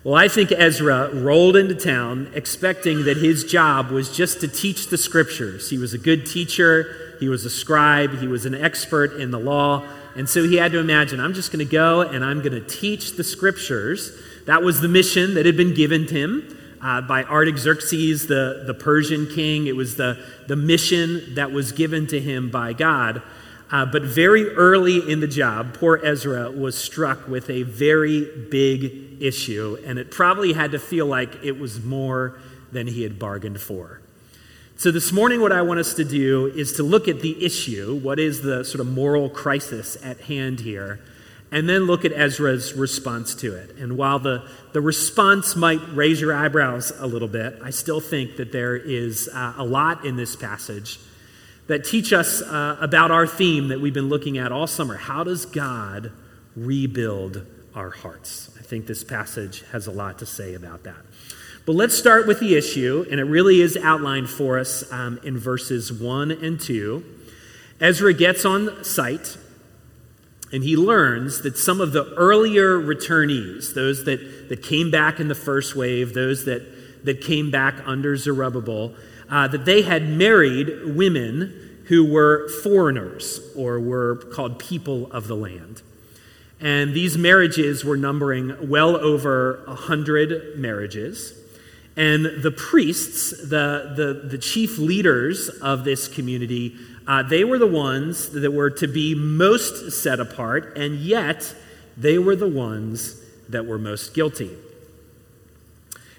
Well, 0.04 0.14
I 0.14 0.28
think 0.28 0.52
Ezra 0.52 1.12
rolled 1.12 1.56
into 1.56 1.74
town 1.74 2.30
expecting 2.34 3.06
that 3.06 3.16
his 3.16 3.44
job 3.44 3.90
was 3.90 4.14
just 4.14 4.40
to 4.42 4.48
teach 4.48 4.88
the 4.88 4.98
scriptures. 4.98 5.68
He 5.68 5.78
was 5.78 5.94
a 5.94 5.98
good 5.98 6.26
teacher, 6.26 7.16
he 7.18 7.28
was 7.28 7.44
a 7.44 7.50
scribe, 7.50 8.18
he 8.18 8.28
was 8.28 8.46
an 8.46 8.54
expert 8.54 9.20
in 9.20 9.32
the 9.32 9.40
law. 9.40 9.84
And 10.14 10.28
so 10.28 10.44
he 10.44 10.56
had 10.56 10.70
to 10.72 10.78
imagine, 10.78 11.18
I'm 11.18 11.34
just 11.34 11.50
going 11.50 11.64
to 11.66 11.70
go 11.70 12.02
and 12.02 12.24
I'm 12.24 12.38
going 12.38 12.52
to 12.52 12.60
teach 12.60 13.16
the 13.16 13.24
scriptures. 13.24 14.16
That 14.46 14.62
was 14.62 14.80
the 14.80 14.88
mission 14.88 15.34
that 15.34 15.44
had 15.44 15.56
been 15.56 15.74
given 15.74 16.06
to 16.06 16.14
him 16.14 16.56
uh, 16.82 17.00
by 17.00 17.24
Artaxerxes, 17.24 18.26
the, 18.26 18.64
the 18.66 18.74
Persian 18.74 19.26
king. 19.26 19.66
It 19.66 19.76
was 19.76 19.96
the, 19.96 20.24
the 20.46 20.56
mission 20.56 21.34
that 21.34 21.52
was 21.52 21.72
given 21.72 22.06
to 22.08 22.20
him 22.20 22.50
by 22.50 22.72
God. 22.72 23.22
Uh, 23.70 23.84
but 23.84 24.02
very 24.02 24.48
early 24.50 25.10
in 25.10 25.20
the 25.20 25.26
job, 25.26 25.74
poor 25.74 26.00
Ezra 26.04 26.50
was 26.50 26.78
struck 26.78 27.26
with 27.26 27.50
a 27.50 27.64
very 27.64 28.24
big 28.48 29.20
issue, 29.20 29.76
and 29.84 29.98
it 29.98 30.10
probably 30.10 30.52
had 30.52 30.70
to 30.70 30.78
feel 30.78 31.06
like 31.06 31.44
it 31.44 31.58
was 31.58 31.82
more 31.82 32.38
than 32.70 32.86
he 32.86 33.02
had 33.02 33.18
bargained 33.18 33.60
for. 33.60 34.00
So, 34.76 34.90
this 34.90 35.10
morning, 35.10 35.40
what 35.40 35.52
I 35.52 35.62
want 35.62 35.80
us 35.80 35.94
to 35.94 36.04
do 36.04 36.46
is 36.46 36.74
to 36.74 36.82
look 36.82 37.08
at 37.08 37.22
the 37.22 37.44
issue 37.44 37.98
what 37.98 38.20
is 38.20 38.42
the 38.42 38.62
sort 38.64 38.80
of 38.80 38.86
moral 38.86 39.30
crisis 39.30 39.96
at 40.04 40.20
hand 40.20 40.60
here? 40.60 41.00
And 41.56 41.66
then 41.66 41.86
look 41.86 42.04
at 42.04 42.12
Ezra's 42.12 42.74
response 42.74 43.34
to 43.36 43.54
it. 43.54 43.76
And 43.78 43.96
while 43.96 44.18
the, 44.18 44.46
the 44.74 44.82
response 44.82 45.56
might 45.56 45.80
raise 45.94 46.20
your 46.20 46.34
eyebrows 46.34 46.92
a 46.98 47.06
little 47.06 47.28
bit, 47.28 47.58
I 47.64 47.70
still 47.70 47.98
think 47.98 48.36
that 48.36 48.52
there 48.52 48.76
is 48.76 49.30
uh, 49.32 49.54
a 49.56 49.64
lot 49.64 50.04
in 50.04 50.16
this 50.16 50.36
passage 50.36 51.00
that 51.66 51.82
teach 51.82 52.12
us 52.12 52.42
uh, 52.42 52.76
about 52.78 53.10
our 53.10 53.26
theme 53.26 53.68
that 53.68 53.80
we've 53.80 53.94
been 53.94 54.10
looking 54.10 54.36
at 54.36 54.52
all 54.52 54.66
summer. 54.66 54.96
How 54.98 55.24
does 55.24 55.46
God 55.46 56.12
rebuild 56.54 57.46
our 57.74 57.88
hearts? 57.88 58.50
I 58.58 58.62
think 58.62 58.86
this 58.86 59.02
passage 59.02 59.64
has 59.72 59.86
a 59.86 59.92
lot 59.92 60.18
to 60.18 60.26
say 60.26 60.52
about 60.52 60.84
that. 60.84 61.06
But 61.64 61.74
let's 61.74 61.96
start 61.96 62.26
with 62.26 62.38
the 62.38 62.54
issue, 62.54 63.06
and 63.10 63.18
it 63.18 63.24
really 63.24 63.62
is 63.62 63.78
outlined 63.78 64.28
for 64.28 64.58
us 64.58 64.84
um, 64.92 65.18
in 65.24 65.38
verses 65.38 65.90
1 65.90 66.32
and 66.32 66.60
2. 66.60 67.02
Ezra 67.80 68.12
gets 68.12 68.44
on 68.44 68.84
site, 68.84 69.38
and 70.52 70.62
he 70.62 70.76
learns 70.76 71.42
that 71.42 71.56
some 71.56 71.80
of 71.80 71.92
the 71.92 72.12
earlier 72.14 72.78
returnees, 72.78 73.74
those 73.74 74.04
that, 74.04 74.48
that 74.48 74.62
came 74.62 74.90
back 74.90 75.18
in 75.18 75.28
the 75.28 75.34
first 75.34 75.74
wave, 75.74 76.14
those 76.14 76.44
that, 76.44 77.04
that 77.04 77.20
came 77.20 77.50
back 77.50 77.74
under 77.84 78.16
Zerubbabel, 78.16 78.94
uh, 79.28 79.48
that 79.48 79.64
they 79.64 79.82
had 79.82 80.08
married 80.08 80.94
women 80.94 81.82
who 81.86 82.04
were 82.04 82.48
foreigners 82.62 83.40
or 83.56 83.80
were 83.80 84.16
called 84.32 84.58
people 84.58 85.10
of 85.12 85.26
the 85.26 85.36
land. 85.36 85.82
And 86.60 86.94
these 86.94 87.18
marriages 87.18 87.84
were 87.84 87.96
numbering 87.96 88.68
well 88.68 88.96
over 88.96 89.64
a 89.66 89.74
hundred 89.74 90.58
marriages. 90.58 91.38
And 91.96 92.42
the 92.42 92.50
priests, 92.50 93.30
the, 93.30 93.94
the, 93.96 94.28
the 94.28 94.38
chief 94.38 94.78
leaders 94.78 95.48
of 95.48 95.84
this 95.84 96.08
community, 96.08 96.76
uh, 97.06 97.22
they 97.22 97.44
were 97.44 97.58
the 97.58 97.66
ones 97.66 98.30
that 98.30 98.50
were 98.52 98.70
to 98.70 98.88
be 98.88 99.14
most 99.14 99.92
set 99.92 100.18
apart, 100.20 100.76
and 100.76 100.98
yet 100.98 101.54
they 101.96 102.18
were 102.18 102.36
the 102.36 102.48
ones 102.48 103.20
that 103.48 103.66
were 103.66 103.78
most 103.78 104.14
guilty. 104.14 104.50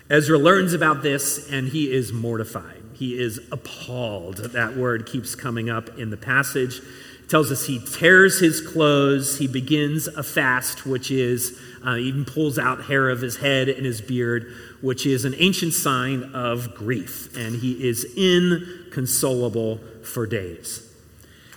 Ezra 0.10 0.38
learns 0.38 0.74
about 0.74 1.04
this 1.04 1.52
and 1.52 1.68
he 1.68 1.92
is 1.92 2.14
mortified. 2.14 2.82
He 2.94 3.20
is 3.20 3.40
appalled. 3.52 4.38
That 4.38 4.78
word 4.78 5.06
keeps 5.06 5.36
coming 5.36 5.70
up 5.70 6.00
in 6.00 6.10
the 6.10 6.18
passage. 6.18 6.80
It 6.80 7.30
tells 7.30 7.52
us 7.52 7.66
he 7.66 7.80
tears 7.80 8.40
his 8.40 8.62
clothes, 8.62 9.38
he 9.38 9.48
begins 9.48 10.08
a 10.08 10.24
fast, 10.24 10.86
which 10.86 11.12
is, 11.12 11.60
uh, 11.86 11.98
even 11.98 12.24
pulls 12.24 12.58
out 12.58 12.86
hair 12.86 13.10
of 13.10 13.22
his 13.22 13.38
head 13.38 13.68
and 13.68 13.86
his 13.86 14.00
beard, 14.00 14.52
which 14.82 15.06
is 15.06 15.26
an 15.26 15.36
ancient 15.38 15.74
sign 15.74 16.24
of 16.34 16.76
grief, 16.76 17.36
and 17.36 17.56
he 17.56 17.88
is 17.88 18.06
inconsolable 18.16 19.80
for 20.04 20.26
days. 20.26 20.84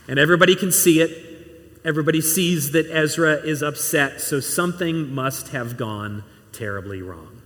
And 0.08 0.18
everybody 0.18 0.56
can 0.56 0.72
see 0.72 1.00
it. 1.00 1.26
Everybody 1.84 2.20
sees 2.20 2.72
that 2.72 2.90
Ezra 2.90 3.34
is 3.34 3.62
upset, 3.62 4.20
so 4.20 4.40
something 4.40 5.14
must 5.14 5.48
have 5.48 5.76
gone 5.76 6.24
terribly 6.52 7.00
wrong. 7.00 7.40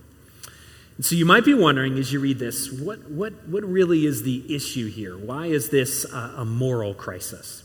And 0.97 1.05
so 1.05 1.15
you 1.15 1.25
might 1.25 1.43
be 1.43 1.53
wondering 1.53 1.97
as 1.97 2.11
you 2.13 2.19
read 2.19 2.39
this, 2.39 2.71
what, 2.71 3.09
what, 3.09 3.33
what 3.47 3.63
really 3.63 4.05
is 4.05 4.23
the 4.23 4.53
issue 4.53 4.89
here? 4.89 5.17
Why 5.17 5.47
is 5.47 5.69
this 5.69 6.05
a, 6.05 6.35
a 6.37 6.45
moral 6.45 6.93
crisis? 6.93 7.63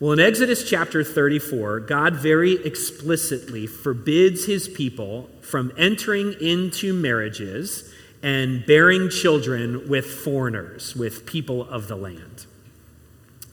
Well, 0.00 0.12
in 0.12 0.20
Exodus 0.20 0.68
chapter 0.68 1.04
34, 1.04 1.80
God 1.80 2.14
very 2.14 2.54
explicitly 2.64 3.66
forbids 3.66 4.46
his 4.46 4.66
people 4.66 5.28
from 5.50 5.72
entering 5.76 6.34
into 6.40 6.92
marriages 6.92 7.92
and 8.22 8.64
bearing 8.66 9.08
children 9.08 9.88
with 9.88 10.06
foreigners, 10.06 10.94
with 10.94 11.26
people 11.26 11.68
of 11.68 11.88
the 11.88 11.96
land. 11.96 12.46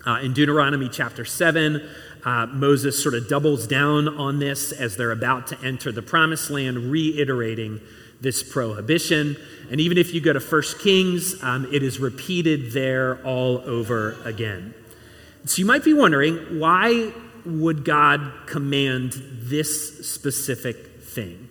Uh, 0.05 0.19
in 0.21 0.33
Deuteronomy 0.33 0.89
chapter 0.89 1.25
7, 1.25 1.81
uh, 2.23 2.45
Moses 2.47 3.01
sort 3.01 3.15
of 3.15 3.27
doubles 3.27 3.67
down 3.67 4.07
on 4.07 4.39
this 4.39 4.71
as 4.71 4.95
they're 4.95 5.11
about 5.11 5.47
to 5.47 5.57
enter 5.63 5.91
the 5.91 6.01
promised 6.01 6.49
land, 6.49 6.91
reiterating 6.91 7.81
this 8.21 8.43
prohibition. 8.43 9.37
And 9.69 9.79
even 9.79 9.97
if 9.97 10.13
you 10.13 10.21
go 10.21 10.33
to 10.33 10.39
1 10.39 10.61
Kings, 10.79 11.41
um, 11.43 11.67
it 11.73 11.83
is 11.83 11.99
repeated 11.99 12.71
there 12.71 13.23
all 13.25 13.59
over 13.59 14.17
again. 14.23 14.73
So 15.45 15.59
you 15.59 15.65
might 15.65 15.83
be 15.83 15.93
wondering 15.93 16.59
why 16.59 17.13
would 17.45 17.85
God 17.85 18.31
command 18.45 19.13
this 19.13 20.05
specific 20.09 21.01
thing? 21.01 21.46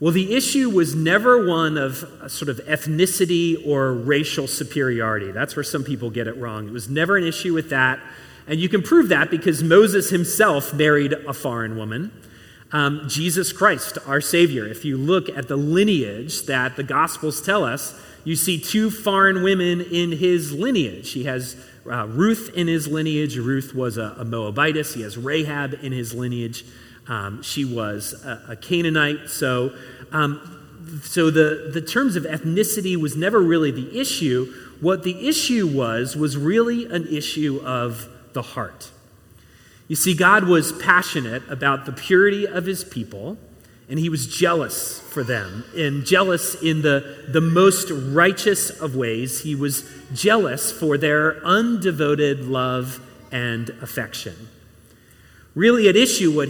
Well, 0.00 0.12
the 0.12 0.34
issue 0.34 0.70
was 0.70 0.94
never 0.94 1.46
one 1.46 1.76
of 1.76 1.98
sort 2.28 2.48
of 2.48 2.56
ethnicity 2.66 3.66
or 3.66 3.92
racial 3.92 4.46
superiority. 4.46 5.30
That's 5.30 5.54
where 5.54 5.62
some 5.62 5.84
people 5.84 6.08
get 6.08 6.26
it 6.26 6.36
wrong. 6.38 6.66
It 6.66 6.72
was 6.72 6.88
never 6.88 7.18
an 7.18 7.24
issue 7.24 7.52
with 7.52 7.68
that. 7.68 8.00
And 8.46 8.58
you 8.58 8.70
can 8.70 8.82
prove 8.82 9.10
that 9.10 9.30
because 9.30 9.62
Moses 9.62 10.08
himself 10.08 10.72
married 10.72 11.12
a 11.12 11.34
foreign 11.34 11.76
woman. 11.76 12.12
Um, 12.72 13.02
Jesus 13.08 13.52
Christ, 13.52 13.98
our 14.06 14.22
Savior, 14.22 14.66
if 14.66 14.86
you 14.86 14.96
look 14.96 15.28
at 15.28 15.48
the 15.48 15.56
lineage 15.56 16.46
that 16.46 16.76
the 16.76 16.82
Gospels 16.82 17.42
tell 17.42 17.64
us, 17.64 17.94
you 18.24 18.36
see 18.36 18.58
two 18.58 18.90
foreign 18.90 19.42
women 19.42 19.80
in 19.80 20.12
his 20.12 20.52
lineage. 20.52 21.12
He 21.12 21.24
has 21.24 21.56
uh, 21.90 22.06
Ruth 22.06 22.50
in 22.54 22.68
his 22.68 22.86
lineage. 22.86 23.36
Ruth 23.36 23.74
was 23.74 23.98
a, 23.98 24.14
a, 24.18 24.24
Moabitess. 24.24 24.94
He 24.94 25.02
has 25.02 25.18
Rahab 25.18 25.78
in 25.82 25.92
his 25.92 26.14
lineage. 26.14 26.64
Um, 27.10 27.42
she 27.42 27.64
was 27.64 28.14
a, 28.24 28.52
a 28.52 28.56
Canaanite. 28.56 29.28
So, 29.28 29.74
um, 30.12 31.00
so 31.02 31.30
the, 31.30 31.70
the 31.74 31.82
terms 31.82 32.16
of 32.16 32.22
ethnicity 32.22 32.96
was 32.96 33.16
never 33.16 33.40
really 33.40 33.70
the 33.70 34.00
issue. 34.00 34.54
What 34.80 35.02
the 35.02 35.28
issue 35.28 35.66
was, 35.66 36.16
was 36.16 36.36
really 36.36 36.86
an 36.86 37.06
issue 37.08 37.60
of 37.64 38.08
the 38.32 38.42
heart. 38.42 38.90
You 39.88 39.96
see, 39.96 40.14
God 40.14 40.44
was 40.44 40.72
passionate 40.72 41.42
about 41.50 41.84
the 41.84 41.92
purity 41.92 42.46
of 42.46 42.64
his 42.64 42.84
people 42.84 43.36
and 43.90 43.98
he 43.98 44.08
was 44.08 44.28
jealous 44.28 45.00
for 45.00 45.24
them, 45.24 45.64
and 45.76 46.06
jealous 46.06 46.54
in 46.62 46.82
the, 46.82 47.24
the 47.26 47.40
most 47.40 47.90
righteous 47.90 48.70
of 48.70 48.94
ways. 48.94 49.42
He 49.42 49.56
was 49.56 49.82
jealous 50.14 50.70
for 50.70 50.96
their 50.96 51.40
undevoted 51.40 52.48
love 52.48 53.00
and 53.32 53.68
affection. 53.82 54.48
Really, 55.54 55.88
at 55.88 55.96
issue 55.96 56.40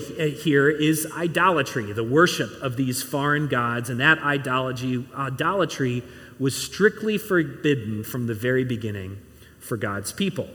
here 0.43 0.69
is 0.69 1.07
idolatry, 1.17 1.93
the 1.93 2.05
worship 2.05 2.51
of 2.61 2.77
these 2.77 3.03
foreign 3.03 3.49
gods, 3.49 3.89
and 3.89 3.99
that 4.01 4.19
idolatry, 4.19 5.07
idolatry 5.15 6.03
was 6.39 6.55
strictly 6.55 7.17
forbidden 7.17 8.05
from 8.05 8.27
the 8.27 8.35
very 8.35 8.65
beginning 8.65 9.19
for 9.59 9.79
God's 9.79 10.13
people. 10.13 10.49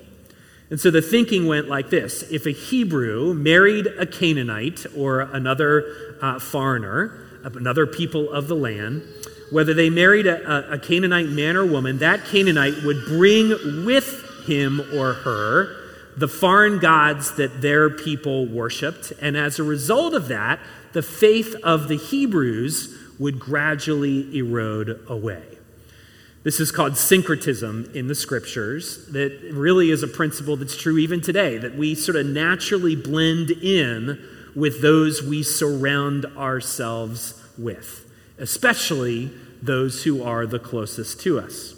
And 0.70 0.80
so 0.80 0.92
the 0.92 1.02
thinking 1.02 1.48
went 1.48 1.70
like 1.70 1.90
this 1.90 2.24
if 2.32 2.46
a 2.46 2.52
Hebrew 2.52 3.34
married 3.34 3.88
a 3.88 4.06
Canaanite 4.06 4.86
or 4.96 5.22
another 5.22 6.18
uh, 6.22 6.40
foreigner, 6.40 7.20
another 7.44 7.88
people 7.88 8.32
of 8.32 8.48
the 8.48 8.56
land, 8.56 9.04
whether 9.52 9.74
they 9.74 9.90
married 9.90 10.28
a, 10.28 10.74
a 10.74 10.80
Canaanite 10.80 11.30
man 11.30 11.56
or 11.56 11.66
woman, 11.66 11.98
that 12.00 12.26
Canaanite 12.26 12.84
would 12.84 13.06
bring 13.06 13.86
with 13.86 14.24
him 14.46 14.82
or 14.94 15.14
her 15.14 15.85
the 16.18 16.28
foreign 16.28 16.80
gods 16.80 17.36
that 17.36 17.62
their 17.62 17.90
people 17.90 18.48
worshiped. 18.48 19.12
And 19.22 19.36
as 19.36 19.60
a 19.60 19.64
result 19.64 20.14
of 20.14 20.28
that, 20.30 20.60
the 20.94 21.02
faith 21.02 21.56
of 21.64 21.88
the 21.88 21.98
Hebrews 21.98 22.98
would 23.20 23.40
gradually 23.40 24.38
erode 24.38 25.02
away. 25.08 25.44
This 26.44 26.60
is 26.60 26.72
called 26.72 26.96
syncretism 26.96 27.90
in 27.96 28.08
the 28.08 28.14
scriptures, 28.14 29.08
that 29.08 29.32
really 29.52 29.90
is 29.90 30.04
a 30.04 30.08
principle 30.08 30.56
that's 30.56 30.78
true 30.78 30.98
even 31.00 31.20
today, 31.20 31.58
that 31.58 31.76
we 31.76 31.96
sort 31.96 32.16
of 32.16 32.28
naturally 32.28 32.96
blend 32.96 33.50
in 33.50 34.24
with 34.56 34.82
those 34.82 35.24
we 35.24 35.42
surround 35.42 36.26
ourselves 36.38 37.42
with, 37.58 38.10
especially 38.38 39.32
those 39.62 40.04
who 40.04 40.24
are 40.24 40.46
the 40.46 40.60
closest 40.60 41.20
to 41.22 41.40
us. 41.40 41.75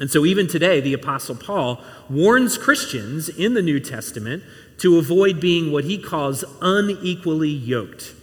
And 0.00 0.10
so, 0.10 0.24
even 0.24 0.48
today, 0.48 0.80
the 0.80 0.94
Apostle 0.94 1.36
Paul 1.36 1.80
warns 2.08 2.58
Christians 2.58 3.28
in 3.28 3.54
the 3.54 3.62
New 3.62 3.78
Testament 3.78 4.42
to 4.78 4.98
avoid 4.98 5.40
being 5.40 5.70
what 5.70 5.84
he 5.84 5.98
calls 5.98 6.42
unequally 6.60 7.50
yoked 7.50 8.14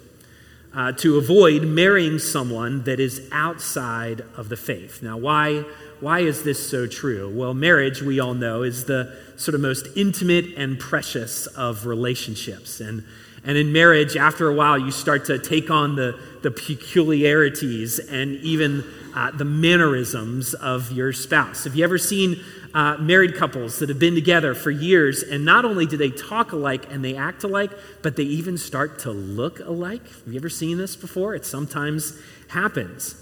uh, 0.77 0.91
to 0.91 1.17
avoid 1.17 1.63
marrying 1.63 2.19
someone 2.19 2.83
that 2.83 2.99
is 2.99 3.27
outside 3.31 4.21
of 4.35 4.47
the 4.49 4.55
faith. 4.55 5.01
Now, 5.01 5.17
why, 5.17 5.65
why 5.99 6.19
is 6.19 6.43
this 6.43 6.69
so 6.69 6.85
true? 6.85 7.33
Well, 7.35 7.55
marriage, 7.55 8.03
we 8.03 8.19
all 8.19 8.35
know, 8.35 8.61
is 8.61 8.85
the 8.85 9.17
sort 9.37 9.55
of 9.55 9.61
most 9.61 9.87
intimate 9.95 10.45
and 10.55 10.79
precious 10.79 11.47
of 11.47 11.87
relationships. 11.87 12.79
And, 12.79 13.03
and 13.43 13.57
in 13.57 13.71
marriage, 13.71 14.15
after 14.15 14.47
a 14.47 14.53
while, 14.53 14.77
you 14.77 14.91
start 14.91 15.25
to 15.25 15.39
take 15.39 15.71
on 15.71 15.95
the, 15.95 16.19
the 16.43 16.51
peculiarities 16.51 17.97
and 17.97 18.35
even 18.37 18.83
uh, 19.17 19.31
the 19.31 19.45
mannerisms 19.45 20.53
of 20.53 20.91
your 20.91 21.11
spouse. 21.11 21.63
Have 21.63 21.75
you 21.75 21.83
ever 21.83 21.97
seen 21.97 22.39
uh, 22.75 22.95
married 22.99 23.35
couples 23.35 23.79
that 23.79 23.89
have 23.89 23.97
been 23.97 24.13
together 24.13 24.53
for 24.53 24.69
years, 24.69 25.23
and 25.23 25.43
not 25.43 25.65
only 25.65 25.87
do 25.87 25.97
they 25.97 26.11
talk 26.11 26.51
alike 26.51 26.91
and 26.91 27.03
they 27.03 27.15
act 27.15 27.43
alike, 27.43 27.71
but 28.03 28.15
they 28.15 28.23
even 28.23 28.59
start 28.59 28.99
to 28.99 29.11
look 29.11 29.59
alike. 29.61 30.03
Have 30.03 30.33
you 30.33 30.39
ever 30.39 30.49
seen 30.49 30.77
this 30.77 30.95
before? 30.95 31.33
It 31.33 31.47
sometimes 31.47 32.13
happens. 32.49 33.15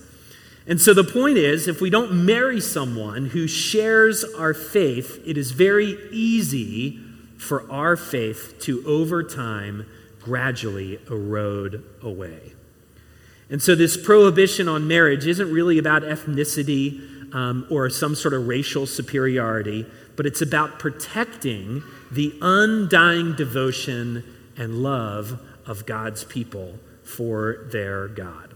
And 0.67 0.81
so 0.81 0.93
the 0.93 1.05
point 1.05 1.37
is 1.37 1.69
if 1.69 1.79
we 1.79 1.89
don't 1.89 2.25
marry 2.25 2.59
someone 2.59 3.27
who 3.27 3.47
shares 3.47 4.25
our 4.37 4.53
faith, 4.53 5.21
it 5.25 5.37
is 5.37 5.51
very 5.51 5.97
easy 6.11 6.99
for 7.37 7.71
our 7.71 7.95
faith 7.95 8.55
to, 8.63 8.83
over 8.85 9.23
time, 9.23 9.85
gradually 10.19 10.99
erode 11.09 11.85
away. 12.01 12.54
And 13.49 13.61
so, 13.61 13.75
this 13.75 13.95
prohibition 13.95 14.67
on 14.67 14.87
marriage 14.87 15.27
isn't 15.27 15.51
really 15.51 15.77
about 15.77 16.01
ethnicity 16.01 17.33
um, 17.33 17.67
or 17.69 17.89
some 17.89 18.15
sort 18.15 18.33
of 18.33 18.47
racial 18.47 18.87
superiority, 18.87 19.85
but 20.15 20.25
it's 20.25 20.41
about 20.41 20.79
protecting 20.79 21.83
the 22.11 22.33
undying 22.41 23.35
devotion 23.35 24.23
and 24.57 24.81
love 24.81 25.41
of 25.65 25.85
God's 25.85 26.23
people 26.23 26.79
for 27.03 27.67
their 27.71 28.07
God. 28.07 28.53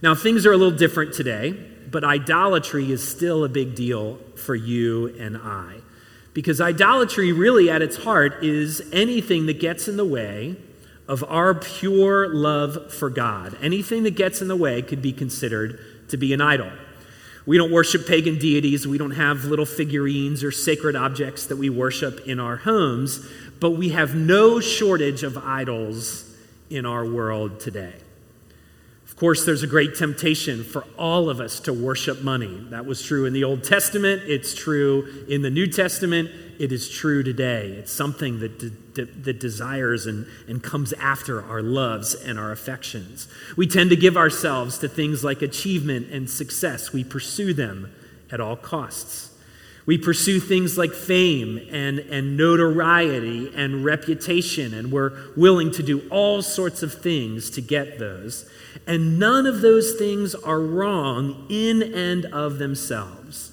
Now, 0.00 0.14
things 0.16 0.44
are 0.46 0.52
a 0.52 0.56
little 0.56 0.76
different 0.76 1.12
today, 1.12 1.52
but 1.90 2.02
idolatry 2.02 2.90
is 2.90 3.06
still 3.06 3.44
a 3.44 3.48
big 3.48 3.76
deal 3.76 4.18
for 4.34 4.54
you 4.54 5.14
and 5.18 5.36
I. 5.36 5.76
Because 6.34 6.60
idolatry, 6.60 7.30
really, 7.30 7.70
at 7.70 7.82
its 7.82 7.98
heart, 7.98 8.42
is 8.42 8.82
anything 8.92 9.46
that 9.46 9.60
gets 9.60 9.86
in 9.86 9.96
the 9.96 10.04
way 10.04 10.56
of 11.12 11.22
our 11.28 11.54
pure 11.54 12.34
love 12.34 12.90
for 12.90 13.10
God. 13.10 13.54
Anything 13.60 14.04
that 14.04 14.16
gets 14.16 14.40
in 14.40 14.48
the 14.48 14.56
way 14.56 14.80
could 14.80 15.02
be 15.02 15.12
considered 15.12 15.78
to 16.08 16.16
be 16.16 16.32
an 16.32 16.40
idol. 16.40 16.72
We 17.44 17.58
don't 17.58 17.70
worship 17.70 18.06
pagan 18.06 18.38
deities. 18.38 18.86
We 18.86 18.96
don't 18.96 19.10
have 19.10 19.44
little 19.44 19.66
figurines 19.66 20.42
or 20.42 20.50
sacred 20.50 20.96
objects 20.96 21.44
that 21.48 21.56
we 21.56 21.68
worship 21.68 22.26
in 22.26 22.40
our 22.40 22.56
homes, 22.56 23.28
but 23.60 23.72
we 23.72 23.90
have 23.90 24.14
no 24.14 24.58
shortage 24.58 25.22
of 25.22 25.36
idols 25.36 26.34
in 26.70 26.86
our 26.86 27.04
world 27.04 27.60
today. 27.60 27.92
Of 29.22 29.24
course, 29.24 29.44
there's 29.44 29.62
a 29.62 29.68
great 29.68 29.94
temptation 29.94 30.64
for 30.64 30.84
all 30.98 31.30
of 31.30 31.38
us 31.38 31.60
to 31.60 31.72
worship 31.72 32.22
money. 32.22 32.66
That 32.70 32.86
was 32.86 33.00
true 33.00 33.24
in 33.24 33.32
the 33.32 33.44
Old 33.44 33.62
Testament, 33.62 34.22
it's 34.26 34.52
true 34.52 35.24
in 35.28 35.42
the 35.42 35.48
New 35.48 35.68
Testament, 35.68 36.28
it 36.58 36.72
is 36.72 36.90
true 36.90 37.22
today. 37.22 37.68
It's 37.68 37.92
something 37.92 38.40
that, 38.40 38.58
de- 38.58 38.70
de- 38.70 39.04
that 39.04 39.38
desires 39.38 40.06
and, 40.06 40.26
and 40.48 40.60
comes 40.60 40.92
after 40.94 41.40
our 41.40 41.62
loves 41.62 42.16
and 42.16 42.36
our 42.36 42.50
affections. 42.50 43.28
We 43.56 43.68
tend 43.68 43.90
to 43.90 43.96
give 43.96 44.16
ourselves 44.16 44.78
to 44.78 44.88
things 44.88 45.22
like 45.22 45.40
achievement 45.40 46.10
and 46.10 46.28
success, 46.28 46.92
we 46.92 47.04
pursue 47.04 47.54
them 47.54 47.94
at 48.32 48.40
all 48.40 48.56
costs. 48.56 49.31
We 49.84 49.98
pursue 49.98 50.38
things 50.38 50.78
like 50.78 50.92
fame 50.92 51.58
and, 51.70 51.98
and 51.98 52.36
notoriety 52.36 53.52
and 53.54 53.84
reputation, 53.84 54.74
and 54.74 54.92
we're 54.92 55.12
willing 55.36 55.72
to 55.72 55.82
do 55.82 56.08
all 56.08 56.40
sorts 56.40 56.82
of 56.82 56.94
things 56.94 57.50
to 57.50 57.60
get 57.60 57.98
those. 57.98 58.48
And 58.86 59.18
none 59.18 59.46
of 59.46 59.60
those 59.60 59.94
things 59.94 60.34
are 60.36 60.60
wrong 60.60 61.46
in 61.48 61.82
and 61.82 62.26
of 62.26 62.58
themselves. 62.58 63.52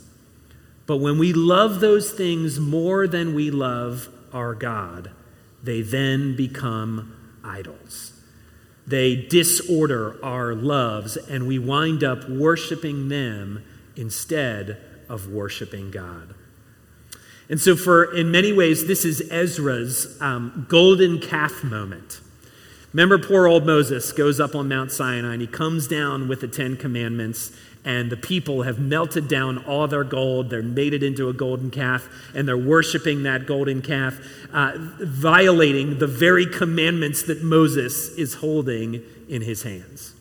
But 0.86 0.98
when 0.98 1.17
we 1.17 1.33
love 1.33 1.79
those 1.79 2.12
things 2.12 2.59
more 2.59 3.07
than 3.07 3.33
we 3.33 3.50
love 3.50 4.09
our 4.31 4.53
God, 4.53 5.12
they 5.63 5.81
then 5.81 6.36
become 6.36 7.15
idols. 7.43 8.13
They 8.86 9.15
disorder 9.15 10.24
our 10.24 10.53
loves, 10.53 11.17
and 11.17 11.48
we 11.48 11.59
wind 11.59 12.03
up 12.03 12.29
worshiping 12.29 13.09
them 13.09 13.63
instead 13.95 14.83
of 15.09 15.27
worshiping 15.27 15.91
God. 15.91 16.35
And 17.49 17.59
so, 17.59 17.75
for 17.75 18.15
in 18.15 18.29
many 18.29 18.53
ways, 18.53 18.85
this 18.85 19.03
is 19.03 19.27
Ezra's 19.31 20.17
um, 20.21 20.67
golden 20.69 21.19
calf 21.19 21.63
moment. 21.63 22.21
Remember, 22.93 23.17
poor 23.17 23.47
old 23.47 23.65
Moses 23.65 24.11
goes 24.11 24.39
up 24.39 24.55
on 24.55 24.67
Mount 24.67 24.91
Sinai 24.91 25.33
and 25.33 25.41
he 25.41 25.47
comes 25.47 25.87
down 25.87 26.27
with 26.27 26.41
the 26.41 26.47
Ten 26.47 26.77
Commandments, 26.77 27.51
and 27.85 28.11
the 28.11 28.17
people 28.17 28.63
have 28.63 28.77
melted 28.77 29.27
down 29.27 29.63
all 29.65 29.87
their 29.87 30.03
gold. 30.03 30.49
They're 30.49 30.61
made 30.61 30.93
it 30.93 31.01
into 31.01 31.29
a 31.29 31.33
golden 31.33 31.71
calf, 31.71 32.07
and 32.35 32.47
they're 32.47 32.57
worshiping 32.57 33.23
that 33.23 33.47
golden 33.47 33.81
calf, 33.81 34.19
uh, 34.53 34.73
violating 34.99 35.97
the 35.97 36.07
very 36.07 36.45
commandments 36.45 37.23
that 37.23 37.43
Moses 37.43 38.09
is 38.09 38.35
holding 38.35 39.01
in 39.27 39.41
his 39.41 39.63
hands. 39.63 40.13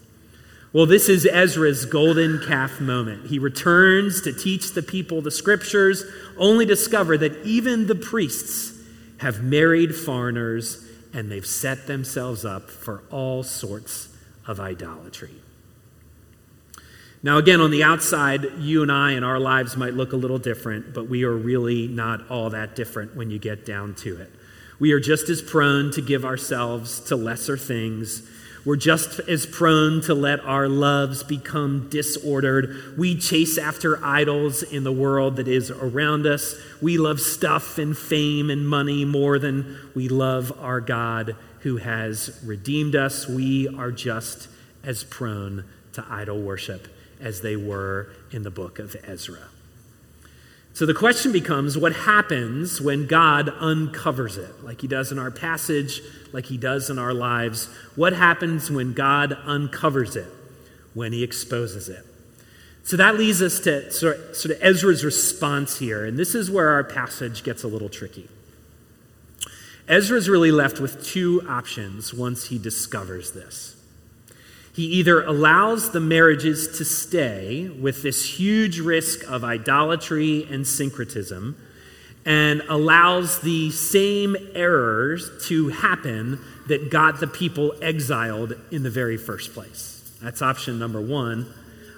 Well, 0.70 0.84
this 0.84 1.08
is 1.08 1.26
Ezra's 1.26 1.86
golden 1.86 2.40
calf 2.46 2.78
moment. 2.78 3.28
He 3.28 3.38
returns 3.38 4.20
to 4.22 4.34
teach 4.34 4.74
the 4.74 4.82
people 4.82 5.22
the 5.22 5.30
scriptures, 5.30 6.04
only 6.36 6.66
discover 6.66 7.16
that 7.18 7.42
even 7.42 7.86
the 7.86 7.94
priests 7.94 8.78
have 9.18 9.42
married 9.42 9.94
foreigners 9.94 10.86
and 11.14 11.32
they've 11.32 11.46
set 11.46 11.86
themselves 11.86 12.44
up 12.44 12.68
for 12.68 13.02
all 13.10 13.42
sorts 13.42 14.10
of 14.46 14.60
idolatry. 14.60 15.36
Now, 17.22 17.38
again, 17.38 17.62
on 17.62 17.70
the 17.70 17.82
outside, 17.82 18.44
you 18.58 18.82
and 18.82 18.92
I 18.92 19.12
and 19.12 19.24
our 19.24 19.40
lives 19.40 19.76
might 19.76 19.94
look 19.94 20.12
a 20.12 20.16
little 20.16 20.38
different, 20.38 20.92
but 20.92 21.08
we 21.08 21.24
are 21.24 21.34
really 21.34 21.88
not 21.88 22.30
all 22.30 22.50
that 22.50 22.76
different 22.76 23.16
when 23.16 23.30
you 23.30 23.38
get 23.38 23.64
down 23.64 23.94
to 23.96 24.20
it. 24.20 24.30
We 24.78 24.92
are 24.92 25.00
just 25.00 25.30
as 25.30 25.40
prone 25.42 25.90
to 25.92 26.02
give 26.02 26.26
ourselves 26.26 27.00
to 27.00 27.16
lesser 27.16 27.56
things 27.56 28.22
we're 28.64 28.76
just 28.76 29.20
as 29.20 29.46
prone 29.46 30.00
to 30.02 30.14
let 30.14 30.40
our 30.40 30.68
loves 30.68 31.22
become 31.22 31.88
disordered. 31.88 32.96
We 32.98 33.16
chase 33.16 33.56
after 33.58 34.04
idols 34.04 34.62
in 34.62 34.84
the 34.84 34.92
world 34.92 35.36
that 35.36 35.48
is 35.48 35.70
around 35.70 36.26
us. 36.26 36.54
We 36.82 36.98
love 36.98 37.20
stuff 37.20 37.78
and 37.78 37.96
fame 37.96 38.50
and 38.50 38.68
money 38.68 39.04
more 39.04 39.38
than 39.38 39.78
we 39.94 40.08
love 40.08 40.52
our 40.60 40.80
God 40.80 41.36
who 41.60 41.78
has 41.78 42.38
redeemed 42.44 42.94
us. 42.94 43.28
We 43.28 43.68
are 43.68 43.90
just 43.90 44.48
as 44.84 45.04
prone 45.04 45.64
to 45.92 46.04
idol 46.08 46.40
worship 46.40 46.88
as 47.20 47.40
they 47.40 47.56
were 47.56 48.10
in 48.30 48.42
the 48.42 48.50
book 48.50 48.78
of 48.78 48.96
Ezra. 49.04 49.48
So 50.78 50.86
the 50.86 50.94
question 50.94 51.32
becomes 51.32 51.76
what 51.76 51.92
happens 51.92 52.80
when 52.80 53.08
God 53.08 53.48
uncovers 53.58 54.36
it, 54.36 54.62
like 54.62 54.80
he 54.80 54.86
does 54.86 55.10
in 55.10 55.18
our 55.18 55.32
passage, 55.32 56.02
like 56.32 56.46
he 56.46 56.56
does 56.56 56.88
in 56.88 57.00
our 57.00 57.12
lives? 57.12 57.68
What 57.96 58.12
happens 58.12 58.70
when 58.70 58.92
God 58.92 59.36
uncovers 59.44 60.14
it, 60.14 60.28
when 60.94 61.12
he 61.12 61.24
exposes 61.24 61.88
it? 61.88 62.06
So 62.84 62.96
that 62.96 63.16
leads 63.16 63.42
us 63.42 63.58
to 63.58 63.90
sort 63.90 64.44
of 64.44 64.58
Ezra's 64.60 65.04
response 65.04 65.80
here, 65.80 66.04
and 66.06 66.16
this 66.16 66.36
is 66.36 66.48
where 66.48 66.68
our 66.68 66.84
passage 66.84 67.42
gets 67.42 67.64
a 67.64 67.66
little 67.66 67.88
tricky. 67.88 68.28
Ezra's 69.88 70.28
really 70.28 70.52
left 70.52 70.78
with 70.78 71.04
two 71.04 71.42
options 71.48 72.14
once 72.14 72.50
he 72.50 72.56
discovers 72.56 73.32
this. 73.32 73.77
He 74.78 74.84
either 74.84 75.24
allows 75.24 75.90
the 75.90 75.98
marriages 75.98 76.78
to 76.78 76.84
stay 76.84 77.68
with 77.68 78.04
this 78.04 78.38
huge 78.38 78.78
risk 78.78 79.28
of 79.28 79.42
idolatry 79.42 80.46
and 80.48 80.64
syncretism 80.64 81.56
and 82.24 82.62
allows 82.68 83.40
the 83.40 83.72
same 83.72 84.36
errors 84.54 85.32
to 85.46 85.70
happen 85.70 86.38
that 86.68 86.92
got 86.92 87.18
the 87.18 87.26
people 87.26 87.74
exiled 87.82 88.52
in 88.70 88.84
the 88.84 88.90
very 88.90 89.16
first 89.16 89.52
place. 89.52 90.16
That's 90.22 90.42
option 90.42 90.78
number 90.78 91.00
one. 91.00 91.52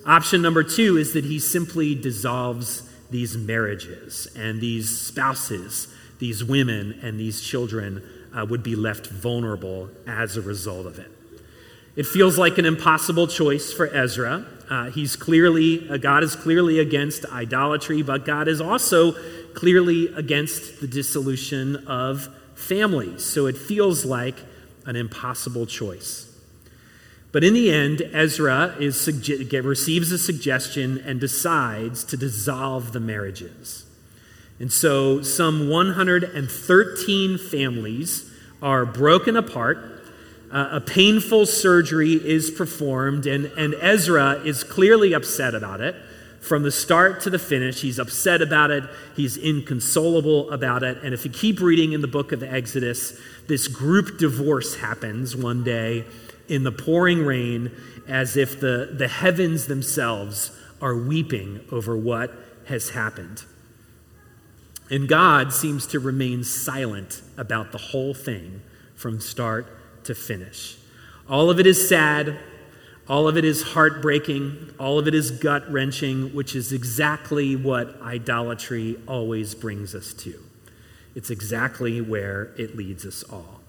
Option 0.07 0.41
number 0.41 0.63
two 0.63 0.97
is 0.97 1.13
that 1.13 1.27
he 1.27 1.39
simply 1.39 1.95
dissolves 1.95 2.89
these 3.11 3.37
marriages, 3.37 4.27
and 4.35 4.59
these 4.59 4.89
spouses, 4.89 5.95
these 6.19 6.43
women, 6.43 6.99
and 7.03 7.21
these 7.21 7.43
children 7.43 8.03
uh, 8.35 8.47
would 8.49 8.63
be 8.63 8.75
left 8.75 9.07
vulnerable 9.09 9.91
as 10.07 10.39
a 10.39 10.41
result 10.41 10.87
of 10.87 10.99
it. 10.99 11.11
It 11.97 12.07
feels 12.07 12.39
like 12.39 12.59
an 12.59 12.67
impossible 12.67 13.27
choice 13.27 13.73
for 13.73 13.87
Ezra. 13.95 14.47
Uh, 14.69 14.91
he's 14.91 15.17
clearly, 15.17 15.89
uh, 15.91 15.97
God 15.97 16.23
is 16.23 16.37
clearly 16.37 16.79
against 16.79 17.25
idolatry, 17.27 18.03
but 18.03 18.25
God 18.25 18.47
is 18.47 18.61
also 18.61 19.13
clearly 19.55 20.07
against 20.15 20.81
the 20.81 20.87
dissolution 20.87 21.77
of 21.89 22.29
families. 22.55 23.25
So 23.25 23.47
it 23.47 23.57
feels 23.57 24.05
like 24.05 24.37
an 24.87 24.95
impossible 24.95 25.67
choice. 25.67 26.27
But 27.33 27.45
in 27.45 27.55
the 27.55 27.71
end, 27.71 28.03
Ezra 28.13 28.77
is, 28.79 28.97
suge- 28.97 29.65
receives 29.65 30.13
a 30.13 30.19
suggestion 30.19 30.99
and 30.99 31.21
decides 31.21 32.05
to 32.05 32.17
dissolve 32.17 32.93
the 32.93 33.01
marriages. 33.01 33.87
And 34.59 34.73
so 34.73 35.23
some 35.23 35.69
113 35.69 37.39
families 37.39 38.31
are 38.61 38.85
broken 38.85 39.37
apart 39.37 39.90
uh, 40.53 40.69
a 40.73 40.81
painful 40.81 41.47
surgery 41.47 42.15
is 42.15 42.51
performed, 42.51 43.27
and, 43.27 43.47
and 43.57 43.75
Ezra 43.75 44.41
is 44.45 44.65
clearly 44.65 45.13
upset 45.13 45.55
about 45.55 45.81
it. 45.81 45.95
From 46.41 46.63
the 46.63 46.73
start 46.73 47.21
to 47.23 47.31
the 47.31 47.39
finish, 47.39 47.83
he's 47.83 47.99
upset 47.99 48.43
about 48.43 48.71
it. 48.71 48.85
He's 49.15 49.37
inconsolable 49.37 50.51
about 50.51 50.83
it. 50.83 50.99
And 51.05 51.13
if 51.15 51.25
you 51.25 51.31
keep 51.31 51.61
reading 51.61 51.93
in 51.93 52.01
the 52.01 52.09
book 52.09 52.33
of 52.33 52.43
Exodus, 52.43 53.21
this 53.47 53.69
group 53.69 54.19
divorce 54.19 54.77
happens 54.77 55.37
one 55.37 55.63
day 55.63 56.05
in 56.49 56.65
the 56.65 56.73
pouring 56.73 57.25
rain 57.25 57.71
as 58.09 58.37
if 58.37 58.59
the, 58.59 58.91
the 58.93 59.07
heavens 59.07 59.67
themselves 59.67 60.51
are 60.81 60.97
weeping 60.97 61.61
over 61.71 61.97
what 61.97 62.33
has 62.67 62.91
happened. 62.91 63.45
And 64.91 65.07
God 65.09 65.53
seems 65.53 65.87
to 65.89 66.01
remain 66.01 66.43
silent 66.43 67.23
about 67.37 67.71
the 67.71 67.79
whole 67.79 68.15
thing 68.15 68.63
from 68.97 69.21
start 69.21 69.80
to 70.11 70.15
finish. 70.15 70.77
All 71.29 71.51
of 71.51 71.61
it 71.61 71.67
is 71.67 71.89
sad. 71.89 72.37
All 73.09 73.29
of 73.29 73.37
it 73.37 73.45
is 73.45 73.63
heartbreaking. 73.63 74.75
All 74.79 74.99
of 74.99 75.07
it 75.07 75.15
is 75.15 75.31
gut 75.31 75.71
wrenching, 75.71 76.35
which 76.35 76.57
is 76.57 76.73
exactly 76.73 77.55
what 77.55 78.01
idolatry 78.03 78.99
always 79.07 79.55
brings 79.55 79.95
us 79.95 80.13
to. 80.15 80.35
It's 81.15 81.31
exactly 81.31 82.01
where 82.01 82.53
it 82.59 82.77
leads 82.77 83.07
us 83.07 83.23
all. 83.23 83.61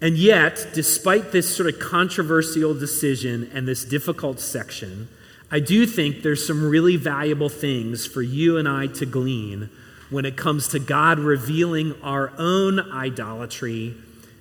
And 0.00 0.16
yet, 0.16 0.68
despite 0.72 1.32
this 1.32 1.54
sort 1.54 1.68
of 1.68 1.78
controversial 1.78 2.72
decision 2.72 3.50
and 3.52 3.68
this 3.68 3.84
difficult 3.84 4.40
section, 4.40 5.08
I 5.50 5.60
do 5.60 5.84
think 5.84 6.22
there's 6.22 6.46
some 6.46 6.66
really 6.66 6.96
valuable 6.96 7.50
things 7.50 8.06
for 8.06 8.22
you 8.22 8.56
and 8.56 8.66
I 8.66 8.86
to 8.86 9.04
glean 9.04 9.68
when 10.08 10.24
it 10.24 10.38
comes 10.38 10.68
to 10.68 10.78
God 10.78 11.18
revealing 11.18 11.94
our 12.02 12.32
own 12.38 12.80
idolatry 12.80 13.96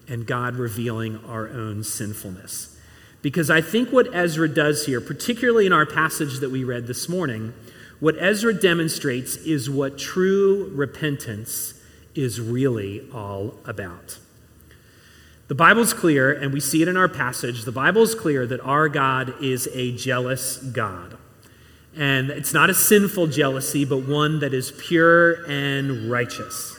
and 0.09 0.25
God 0.25 0.55
revealing 0.55 1.23
our 1.25 1.47
own 1.47 1.83
sinfulness. 1.83 2.75
Because 3.21 3.49
I 3.49 3.61
think 3.61 3.91
what 3.91 4.13
Ezra 4.13 4.47
does 4.47 4.85
here, 4.85 5.01
particularly 5.01 5.65
in 5.65 5.73
our 5.73 5.85
passage 5.85 6.39
that 6.39 6.51
we 6.51 6.63
read 6.63 6.87
this 6.87 7.07
morning, 7.07 7.53
what 7.99 8.15
Ezra 8.17 8.53
demonstrates 8.53 9.35
is 9.37 9.69
what 9.69 9.97
true 9.97 10.71
repentance 10.73 11.73
is 12.15 12.39
really 12.39 13.07
all 13.13 13.55
about. 13.65 14.19
The 15.49 15.55
Bible's 15.55 15.93
clear, 15.93 16.31
and 16.31 16.53
we 16.53 16.59
see 16.59 16.81
it 16.81 16.87
in 16.87 16.95
our 16.95 17.09
passage. 17.09 17.65
The 17.65 17.71
Bible's 17.71 18.15
clear 18.15 18.45
that 18.47 18.61
our 18.61 18.87
God 18.87 19.33
is 19.43 19.67
a 19.73 19.91
jealous 19.91 20.57
God. 20.57 21.17
And 21.95 22.29
it's 22.29 22.53
not 22.53 22.69
a 22.69 22.73
sinful 22.73 23.27
jealousy, 23.27 23.83
but 23.83 24.07
one 24.07 24.39
that 24.39 24.53
is 24.53 24.71
pure 24.71 25.43
and 25.49 26.09
righteous. 26.09 26.78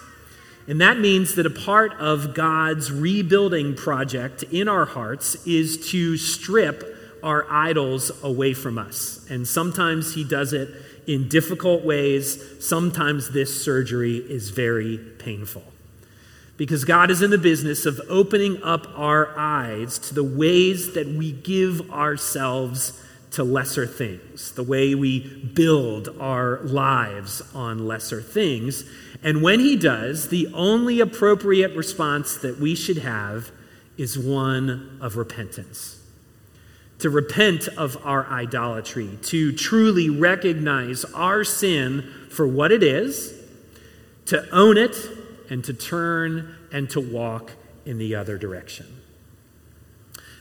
And 0.70 0.80
that 0.80 1.00
means 1.00 1.35
that 1.35 1.46
a 1.46 1.50
part 1.50 1.94
of 1.94 2.33
God's 2.33 2.92
rebuilding 2.92 3.74
project 3.74 4.44
in 4.44 4.68
our 4.68 4.85
hearts 4.85 5.35
is 5.44 5.90
to 5.90 6.16
strip 6.16 7.18
our 7.24 7.44
idols 7.50 8.12
away 8.22 8.54
from 8.54 8.78
us. 8.78 9.26
And 9.28 9.48
sometimes 9.48 10.14
He 10.14 10.22
does 10.22 10.52
it 10.52 10.68
in 11.09 11.28
difficult 11.28 11.85
ways. 11.85 12.64
Sometimes 12.64 13.30
this 13.30 13.64
surgery 13.64 14.18
is 14.18 14.50
very 14.50 14.98
painful. 15.18 15.64
Because 16.56 16.85
God 16.85 17.11
is 17.11 17.20
in 17.20 17.33
the 17.33 17.38
business 17.38 17.85
of 17.85 18.00
opening 18.09 18.62
up 18.62 18.87
our 18.96 19.37
eyes 19.37 19.98
to 19.98 20.14
the 20.14 20.22
ways 20.22 20.94
that 20.94 21.09
we 21.09 21.33
give 21.33 21.90
ourselves 21.90 22.92
to 23.33 23.42
lesser 23.42 23.88
things, 23.88 24.52
the 24.52 24.62
way 24.62 24.94
we 24.94 25.50
build 25.52 26.11
our 26.20 26.61
lives 26.61 27.42
on 27.56 27.88
lesser 27.88 28.22
things. 28.22 28.85
And 29.22 29.42
when 29.42 29.61
He 29.61 29.76
does, 29.76 30.28
the 30.28 30.48
only 30.54 31.00
appropriate 31.00 31.76
response 31.76 32.37
that 32.37 32.59
we 32.59 32.74
should 32.74 32.98
have 32.98 33.50
is 33.96 34.18
one 34.18 34.98
of 35.00 35.16
repentance. 35.16 36.00
To 37.00 37.11
repent 37.11 37.68
of 37.68 37.98
our 38.04 38.26
idolatry, 38.26 39.18
to 39.22 39.52
truly 39.52 40.11
recognize 40.11 41.04
our 41.06 41.44
sin 41.44 42.11
for 42.30 42.46
what 42.46 42.72
it 42.72 42.83
is, 42.83 43.35
to 44.26 44.48
own 44.50 44.76
it 44.76 44.96
and 45.50 45.64
to 45.64 45.74
turn 45.74 46.56
and 46.72 46.88
to 46.90 47.00
walk 47.00 47.52
in 47.85 47.98
the 47.98 48.14
other 48.14 48.38
direction. 48.38 48.87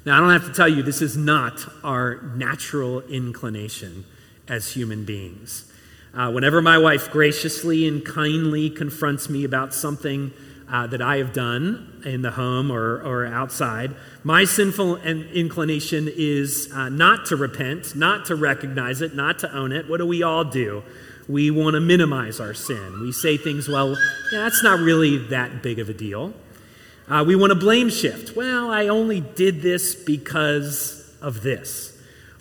Now, 0.05 0.17
I 0.17 0.19
don't 0.21 0.31
have 0.31 0.45
to 0.45 0.53
tell 0.53 0.69
you, 0.69 0.83
this 0.83 1.01
is 1.01 1.17
not 1.17 1.65
our 1.83 2.21
natural 2.35 3.01
inclination 3.01 4.05
as 4.47 4.71
human 4.71 5.05
beings. 5.05 5.68
Uh, 6.13 6.31
whenever 6.31 6.61
my 6.61 6.77
wife 6.77 7.11
graciously 7.11 7.87
and 7.87 8.03
kindly 8.05 8.69
confronts 8.69 9.29
me 9.29 9.43
about 9.43 9.73
something 9.73 10.31
uh, 10.71 10.87
that 10.87 11.01
I 11.01 11.17
have 11.17 11.33
done 11.33 12.01
in 12.05 12.21
the 12.21 12.31
home 12.31 12.71
or, 12.71 13.01
or 13.01 13.25
outside, 13.25 13.95
my 14.23 14.45
sinful 14.45 14.97
inclination 14.97 16.09
is 16.11 16.71
uh, 16.73 16.89
not 16.89 17.25
to 17.27 17.35
repent, 17.35 17.95
not 17.95 18.25
to 18.25 18.35
recognize 18.35 19.01
it, 19.01 19.15
not 19.15 19.39
to 19.39 19.55
own 19.55 19.71
it. 19.71 19.89
What 19.89 19.97
do 19.97 20.05
we 20.05 20.23
all 20.23 20.43
do? 20.43 20.83
we 21.29 21.51
want 21.51 21.75
to 21.75 21.79
minimize 21.79 22.39
our 22.39 22.55
sin. 22.55 23.01
We 23.01 23.11
say 23.11 23.37
things, 23.37 23.69
well, 23.69 23.89
yeah, 24.33 24.39
that's 24.39 24.63
not 24.63 24.79
really 24.79 25.17
that 25.27 25.61
big 25.61 25.77
of 25.77 25.87
a 25.87 25.93
deal. 25.93 26.33
Uh, 27.07 27.23
we 27.25 27.35
want 27.35 27.51
to 27.51 27.55
blame 27.55 27.89
shift. 27.89 28.35
Well, 28.35 28.71
I 28.71 28.87
only 28.87 29.21
did 29.21 29.61
this 29.61 29.93
because 29.93 31.15
of 31.21 31.43
this. 31.43 31.95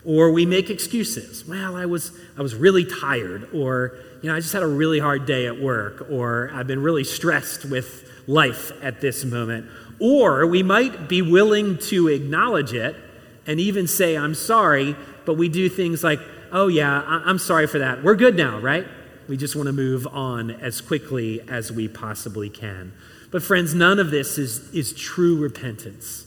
Or 0.09 0.33
we 0.33 0.47
make 0.47 0.71
excuses. 0.71 1.47
Well, 1.47 1.77
I 1.77 1.85
was, 1.85 2.12
I 2.38 2.40
was 2.40 2.55
really 2.55 2.87
tired. 2.87 3.51
Or, 3.55 3.99
you 4.23 4.31
know, 4.31 4.35
I 4.35 4.40
just 4.40 4.55
had 4.55 4.62
a 4.62 4.66
really 4.66 4.99
hard 4.99 5.27
day 5.27 5.47
at 5.47 5.61
work. 5.61 6.09
Or 6.11 6.51
I've 6.55 6.66
been 6.66 6.83
really 6.83 7.05
stressed 7.05 7.66
with 7.66 8.11
life 8.27 8.73
at 8.83 9.03
this 9.03 9.27
moment. 9.27 9.66
Or 10.01 10.47
we 10.47 10.62
might 10.62 11.11
be 11.11 11.21
willing 11.21 11.77
to 11.88 12.09
acknowledge 12.09 12.73
it 12.73 12.97
and 13.47 13.61
even 13.61 13.87
say, 13.87 14.16
I'm 14.16 14.35
sorry, 14.35 14.97
but 15.27 15.35
we 15.35 15.51
do 15.51 15.68
things 15.68 16.03
like, 16.03 16.21
oh, 16.53 16.68
yeah, 16.68 17.03
I- 17.03 17.29
am 17.29 17.38
sorry 17.38 17.66
for 17.66 17.79
that. 17.81 18.03
We're 18.03 18.16
good 18.16 18.35
now, 18.35 18.59
right? 18.61 18.87
We 19.29 19.37
just 19.37 19.57
want 19.57 19.66
to 19.66 19.75
move 19.75 20.07
on 20.07 20.51
as 20.51 20.81
quickly 20.81 21.42
as 21.51 21.71
we 21.71 21.87
possibly 21.87 22.49
can. 22.49 22.94
But, 23.31 23.42
friends, 23.42 23.75
none 23.75 23.99
of 23.99 24.11
this 24.11 24.38
is, 24.38 24.73
is 24.73 24.94
true 24.94 25.37
repentance 25.37 26.25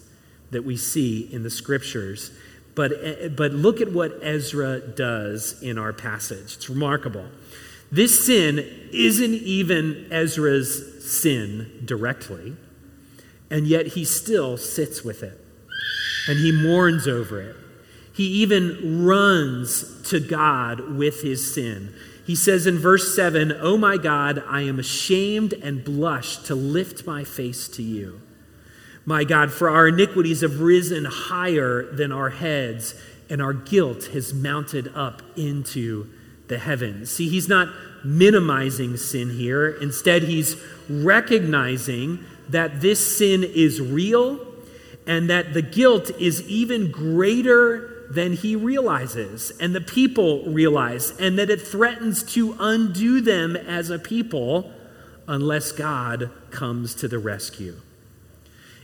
that 0.52 0.64
we 0.64 0.78
see 0.78 1.28
in 1.34 1.42
the 1.42 1.50
scriptures. 1.50 2.30
But, 2.82 2.94
eh, 3.04 3.28
but 3.28 3.52
look 3.52 3.80
at 3.80 3.92
what 3.92 4.18
Ezra 4.24 4.80
does 4.80 5.62
in 5.62 5.78
our 5.78 5.94
passage. 5.94 6.56
It's 6.56 6.68
remarkable. 6.68 7.28
This 7.92 8.26
sin 8.26 8.58
isn't 8.92 9.36
even 9.36 10.08
Ezra's 10.10 11.06
sin 11.06 11.84
directly, 11.86 12.56
and 13.52 13.68
yet 13.68 13.86
he 13.86 14.04
still 14.04 14.58
sits 14.58 15.04
with 15.04 15.22
it 15.22 15.40
and 16.28 16.40
he 16.40 16.52
mourns 16.52 17.08
over 17.08 17.40
it. 17.40 17.56
He 18.16 18.24
even 18.42 19.06
runs 19.06 20.02
to 20.10 20.20
God 20.20 20.98
with 20.98 21.22
his 21.22 21.54
sin. 21.54 21.94
He 22.26 22.36
says 22.36 22.66
in 22.66 22.80
verse 22.80 23.16
7 23.16 23.56
Oh 23.62 23.78
my 23.78 23.98
God, 23.98 24.44
I 24.48 24.62
am 24.62 24.80
ashamed 24.80 25.54
and 25.54 25.84
blush 25.84 26.38
to 26.46 26.56
lift 26.56 27.06
my 27.06 27.26
face 27.26 27.68
to 27.68 27.84
you. 27.84 28.22
My 29.06 29.24
God, 29.24 29.52
for 29.52 29.70
our 29.70 29.88
iniquities 29.88 30.42
have 30.42 30.62
risen 30.62 31.06
higher 31.06 31.92
than 31.92 32.12
our 32.12 32.30
heads, 32.30 32.96
and 33.30 33.42
our 33.42 33.54
guilt 33.54 34.06
has 34.08 34.34
mounted 34.34 34.92
up 34.96 35.22
into 35.36 36.08
the 36.48 36.60
heavens. 36.60 37.10
See, 37.10 37.30
he's 37.30 37.48
not 37.48 37.70
minimizing 38.04 38.98
sin 38.98 39.30
here. 39.30 39.70
Instead, 39.70 40.24
he's 40.24 40.56
recognizing 40.90 42.24
that 42.50 42.82
this 42.82 43.18
sin 43.18 43.44
is 43.44 43.80
real 43.82 44.40
and 45.08 45.30
that 45.30 45.54
the 45.54 45.62
guilt 45.62 46.12
is 46.20 46.42
even 46.48 46.92
greater 46.92 48.06
than 48.12 48.34
he 48.34 48.56
realizes 48.56 49.52
and 49.60 49.74
the 49.74 49.82
people 49.82 50.44
realize, 50.44 51.12
and 51.18 51.40
that 51.40 51.50
it 51.50 51.62
threatens 51.62 52.22
to 52.24 52.56
undo 52.60 53.22
them 53.22 53.56
as 53.56 53.90
a 53.90 53.98
people 53.98 54.72
unless 55.28 55.72
God 55.72 56.30
comes 56.52 56.94
to 56.96 57.08
the 57.08 57.20
rescue. 57.20 57.78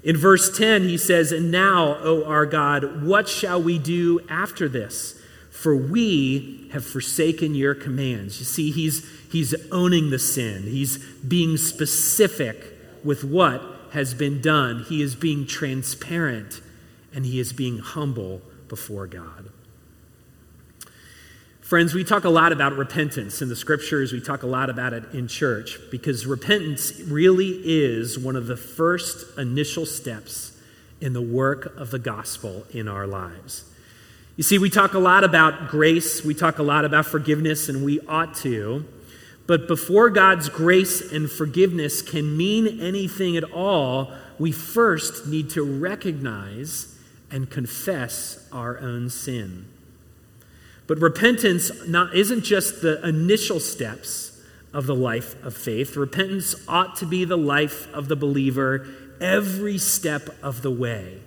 In 0.08 0.16
verse 0.16 0.58
10, 0.58 0.88
he 0.88 0.98
says, 0.98 1.34
And 1.34 1.52
now, 1.52 1.98
O 1.98 2.24
our 2.24 2.46
God, 2.46 3.04
what 3.04 3.28
shall 3.28 3.62
we 3.62 3.78
do 3.78 4.22
after 4.30 4.70
this? 4.70 5.22
For 5.52 5.76
we 5.76 6.70
have 6.72 6.86
forsaken 6.86 7.56
your 7.56 7.76
commands. 7.76 8.40
You 8.40 8.46
see, 8.46 8.72
he's, 8.72 9.06
he's 9.30 9.54
owning 9.70 10.10
the 10.10 10.18
sin, 10.18 10.64
he's 10.64 10.98
being 10.98 11.58
specific 11.58 12.80
with 13.04 13.26
what 13.26 13.62
has 13.92 14.14
been 14.14 14.40
done, 14.40 14.86
he 14.88 15.02
is 15.02 15.14
being 15.14 15.46
transparent, 15.46 16.62
and 17.14 17.26
he 17.26 17.42
is 17.42 17.52
being 17.52 17.80
humble 17.80 18.42
before 18.70 19.08
God. 19.08 19.50
Friends, 21.68 21.94
we 21.94 22.06
talk 22.06 22.24
a 22.24 22.30
lot 22.30 22.54
about 22.54 22.78
repentance 22.78 23.42
in 23.42 23.50
the 23.50 23.56
scriptures. 23.58 24.14
We 24.14 24.22
talk 24.22 24.44
a 24.44 24.48
lot 24.48 24.70
about 24.70 24.94
it 24.94 25.04
in 25.14 25.28
church 25.28 25.78
because 25.92 26.26
repentance 26.26 26.98
really 27.02 27.60
is 27.62 28.18
one 28.18 28.38
of 28.38 28.48
the 28.48 28.56
first 28.56 29.38
initial 29.38 29.86
steps 29.86 30.58
in 31.02 31.12
the 31.12 31.22
work 31.22 31.78
of 31.78 31.92
the 31.92 32.00
gospel 32.00 32.64
in 32.72 32.88
our 32.88 33.06
lives. 33.06 33.66
You 34.38 34.44
see, 34.46 34.58
we 34.58 34.70
talk 34.70 34.94
a 34.94 35.00
lot 35.00 35.26
about 35.26 35.68
grace, 35.68 36.24
we 36.24 36.34
talk 36.34 36.58
a 36.58 36.64
lot 36.64 36.86
about 36.86 37.06
forgiveness, 37.06 37.68
and 37.68 37.84
we 37.84 38.00
ought 38.08 38.34
to. 38.36 38.86
But 39.46 39.68
before 39.68 40.10
God's 40.10 40.48
grace 40.48 41.12
and 41.12 41.30
forgiveness 41.30 42.02
can 42.02 42.38
mean 42.38 42.80
anything 42.80 43.36
at 43.36 43.44
all, 43.44 44.14
we 44.40 44.54
first 44.54 45.28
need 45.28 45.50
to 45.50 45.64
recognize 45.64 46.98
and 47.30 47.50
confess 47.50 48.48
our 48.54 48.80
own 48.80 49.10
sin. 49.10 49.66
But 50.88 51.00
repentance 51.00 51.72
not, 51.88 52.16
isn't 52.16 52.44
just 52.44 52.82
the 52.82 53.06
initial 53.06 53.60
steps 53.60 54.42
of 54.74 54.86
the 54.86 54.96
life 54.96 55.42
of 55.44 55.56
faith. 55.56 55.96
Repentance 55.96 56.56
ought 56.68 56.96
to 56.98 57.06
be 57.06 57.26
the 57.26 57.38
life 57.38 57.92
of 57.94 58.08
the 58.08 58.16
believer 58.16 58.88
every 59.20 59.78
step 59.78 60.30
of 60.42 60.62
the 60.62 60.72
way 60.72 61.20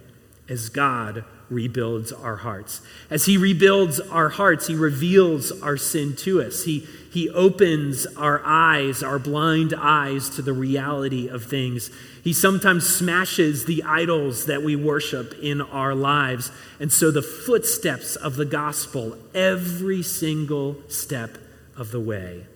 as 0.49 0.69
God 0.69 1.25
rebuilds 1.51 2.13
our 2.13 2.37
hearts. 2.37 2.81
As 3.11 3.27
He 3.27 3.37
rebuilds 3.37 4.01
our 4.01 4.31
hearts, 4.31 4.69
He 4.69 4.75
reveals 4.75 5.51
our 5.61 5.77
sin 5.77 6.17
to 6.17 6.41
us. 6.41 6.65
He, 6.65 6.87
he 7.11 7.29
opens 7.29 8.07
our 8.17 8.41
eyes, 8.45 9.03
our 9.03 9.19
blind 9.19 9.75
eyes, 9.77 10.31
to 10.31 10.43
the 10.43 10.53
reality 10.53 11.27
of 11.27 11.45
things. 11.45 11.91
He 12.23 12.33
sometimes 12.33 12.89
smashes 12.89 13.65
the 13.65 13.83
idols 13.83 14.47
that 14.47 14.63
we 14.63 14.77
worship 14.77 15.35
in 15.43 15.61
our 15.61 15.95
lives. 15.95 16.53
And 16.79 16.93
so 16.93 17.11
the 17.11 17.23
footsteps 17.23 18.15
of 18.15 18.37
the 18.37 18.45
gospel, 18.45 19.19
every 19.35 20.03
single 20.03 20.77
step 20.89 21.37
of 21.77 21.91
the 21.91 22.01
way, 22.01 22.47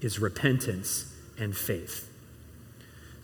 is 0.00 0.18
repentance 0.18 1.14
and 1.38 1.56
faith. 1.56 2.11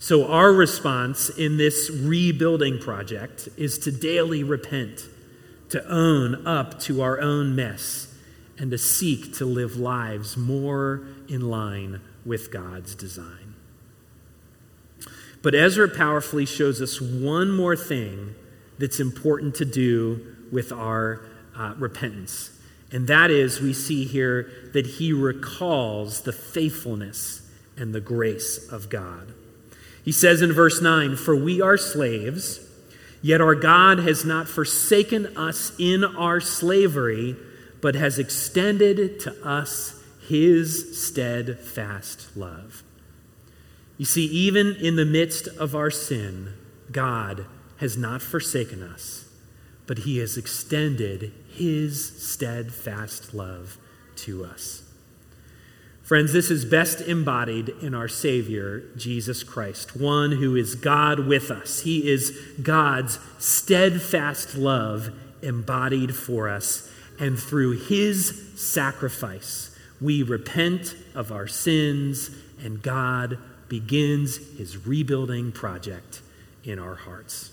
So, 0.01 0.27
our 0.27 0.53
response 0.53 1.27
in 1.29 1.57
this 1.57 1.91
rebuilding 1.91 2.79
project 2.79 3.49
is 3.57 3.77
to 3.79 3.91
daily 3.91 4.45
repent, 4.45 5.09
to 5.69 5.85
own 5.89 6.47
up 6.47 6.79
to 6.81 7.01
our 7.01 7.19
own 7.19 7.53
mess, 7.53 8.07
and 8.57 8.71
to 8.71 8.77
seek 8.77 9.35
to 9.35 9.45
live 9.45 9.75
lives 9.75 10.37
more 10.37 11.03
in 11.27 11.41
line 11.49 11.99
with 12.25 12.49
God's 12.49 12.95
design. 12.95 13.55
But 15.41 15.53
Ezra 15.53 15.89
powerfully 15.89 16.45
shows 16.45 16.81
us 16.81 17.01
one 17.01 17.51
more 17.51 17.75
thing 17.75 18.35
that's 18.77 19.01
important 19.01 19.55
to 19.55 19.65
do 19.65 20.35
with 20.49 20.71
our 20.71 21.25
uh, 21.57 21.73
repentance. 21.77 22.51
And 22.91 23.07
that 23.07 23.31
is, 23.31 23.59
we 23.59 23.73
see 23.73 24.05
here 24.05 24.49
that 24.73 24.85
he 24.85 25.11
recalls 25.11 26.21
the 26.21 26.31
faithfulness 26.31 27.41
and 27.77 27.93
the 27.93 28.01
grace 28.01 28.69
of 28.71 28.89
God. 28.89 29.33
He 30.03 30.11
says 30.11 30.41
in 30.41 30.53
verse 30.53 30.81
9, 30.81 31.15
For 31.15 31.35
we 31.35 31.61
are 31.61 31.77
slaves, 31.77 32.59
yet 33.21 33.41
our 33.41 33.55
God 33.55 33.99
has 33.99 34.25
not 34.25 34.47
forsaken 34.47 35.37
us 35.37 35.71
in 35.77 36.03
our 36.03 36.39
slavery, 36.39 37.35
but 37.81 37.95
has 37.95 38.19
extended 38.19 39.19
to 39.21 39.45
us 39.45 40.01
his 40.27 41.05
steadfast 41.05 42.35
love. 42.35 42.83
You 43.97 44.05
see, 44.05 44.25
even 44.25 44.75
in 44.75 44.95
the 44.95 45.05
midst 45.05 45.47
of 45.47 45.75
our 45.75 45.91
sin, 45.91 46.53
God 46.91 47.45
has 47.77 47.97
not 47.97 48.21
forsaken 48.21 48.83
us, 48.83 49.25
but 49.87 49.99
he 49.99 50.19
has 50.19 50.37
extended 50.37 51.33
his 51.49 52.05
steadfast 52.21 53.33
love 53.33 53.77
to 54.17 54.45
us. 54.45 54.83
Friends, 56.09 56.33
this 56.33 56.49
is 56.49 56.65
best 56.65 57.01
embodied 57.01 57.69
in 57.83 57.93
our 57.93 58.07
Savior, 58.07 58.81
Jesus 58.97 59.43
Christ, 59.43 59.95
one 59.95 60.31
who 60.31 60.55
is 60.55 60.73
God 60.73 61.27
with 61.27 61.51
us. 61.51 61.81
He 61.81 62.09
is 62.09 62.31
God's 62.63 63.19
steadfast 63.37 64.55
love 64.55 65.11
embodied 65.43 66.15
for 66.15 66.49
us. 66.49 66.91
And 67.19 67.37
through 67.37 67.81
his 67.81 68.53
sacrifice, 68.55 69.77
we 70.01 70.23
repent 70.23 70.95
of 71.13 71.31
our 71.31 71.45
sins, 71.45 72.31
and 72.59 72.81
God 72.81 73.37
begins 73.67 74.37
his 74.57 74.87
rebuilding 74.87 75.51
project 75.51 76.23
in 76.63 76.79
our 76.79 76.95
hearts. 76.95 77.51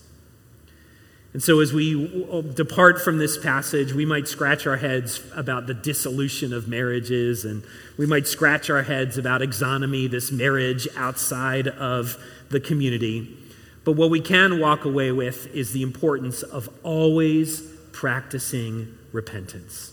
And 1.32 1.42
so, 1.42 1.60
as 1.60 1.72
we 1.72 2.42
depart 2.54 3.00
from 3.02 3.18
this 3.18 3.36
passage, 3.36 3.92
we 3.92 4.06
might 4.06 4.26
scratch 4.26 4.66
our 4.66 4.78
heads 4.78 5.20
about 5.34 5.66
the 5.66 5.74
dissolution 5.74 6.54
of 6.54 6.66
marriages, 6.66 7.44
and 7.44 7.62
we 7.98 8.06
might 8.06 8.26
scratch 8.26 8.70
our 8.70 8.82
heads 8.82 9.18
about 9.18 9.42
exogamy, 9.42 10.10
this 10.10 10.32
marriage 10.32 10.88
outside 10.96 11.68
of 11.68 12.16
the 12.48 12.60
community. 12.60 13.36
But 13.84 13.92
what 13.92 14.08
we 14.10 14.20
can 14.20 14.60
walk 14.60 14.84
away 14.84 15.12
with 15.12 15.54
is 15.54 15.72
the 15.72 15.82
importance 15.82 16.42
of 16.42 16.70
always 16.82 17.60
practicing 17.92 18.96
repentance, 19.12 19.92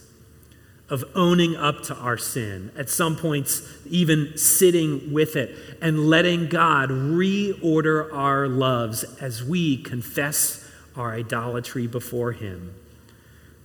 of 0.89 1.03
owning 1.13 1.55
up 1.55 1.83
to 1.83 1.95
our 1.95 2.17
sin, 2.17 2.71
at 2.77 2.89
some 2.89 3.15
points, 3.15 3.61
even 3.85 4.37
sitting 4.37 5.11
with 5.11 5.35
it, 5.35 5.55
and 5.81 6.09
letting 6.09 6.47
God 6.47 6.89
reorder 6.89 8.13
our 8.13 8.47
loves 8.47 9.03
as 9.19 9.43
we 9.43 9.77
confess 9.77 10.62
our 10.95 11.13
idolatry 11.13 11.87
before 11.87 12.33
Him. 12.33 12.75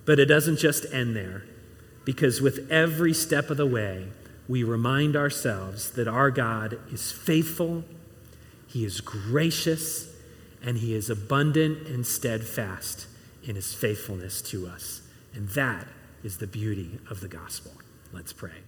But 0.05 0.19
it 0.19 0.27
doesn't 0.27 0.59
just 0.59 0.87
end 0.93 1.15
there, 1.15 1.45
because 2.05 2.41
with 2.41 2.71
every 2.71 3.13
step 3.13 3.51
of 3.51 3.57
the 3.57 3.67
way, 3.67 4.09
we 4.49 4.63
remind 4.65 5.15
ourselves 5.15 5.91
that 5.91 6.09
our 6.09 6.31
God 6.31 6.79
is 6.91 7.13
faithful, 7.13 7.85
He 8.67 8.85
is 8.85 9.01
gracious, 9.01 10.15
and 10.63 10.79
He 10.79 10.95
is 10.95 11.11
abundant 11.11 11.87
and 11.87 12.07
steadfast 12.07 13.07
in 13.45 13.57
His 13.57 13.75
faithfulness 13.75 14.41
to 14.43 14.67
us. 14.67 15.03
And 15.35 15.49
that 15.51 15.87
is 16.25 16.39
the 16.39 16.47
beauty 16.47 16.99
of 17.11 17.21
the 17.21 17.29
gospel. 17.29 17.73
Let's 18.13 18.33
pray. 18.33 18.68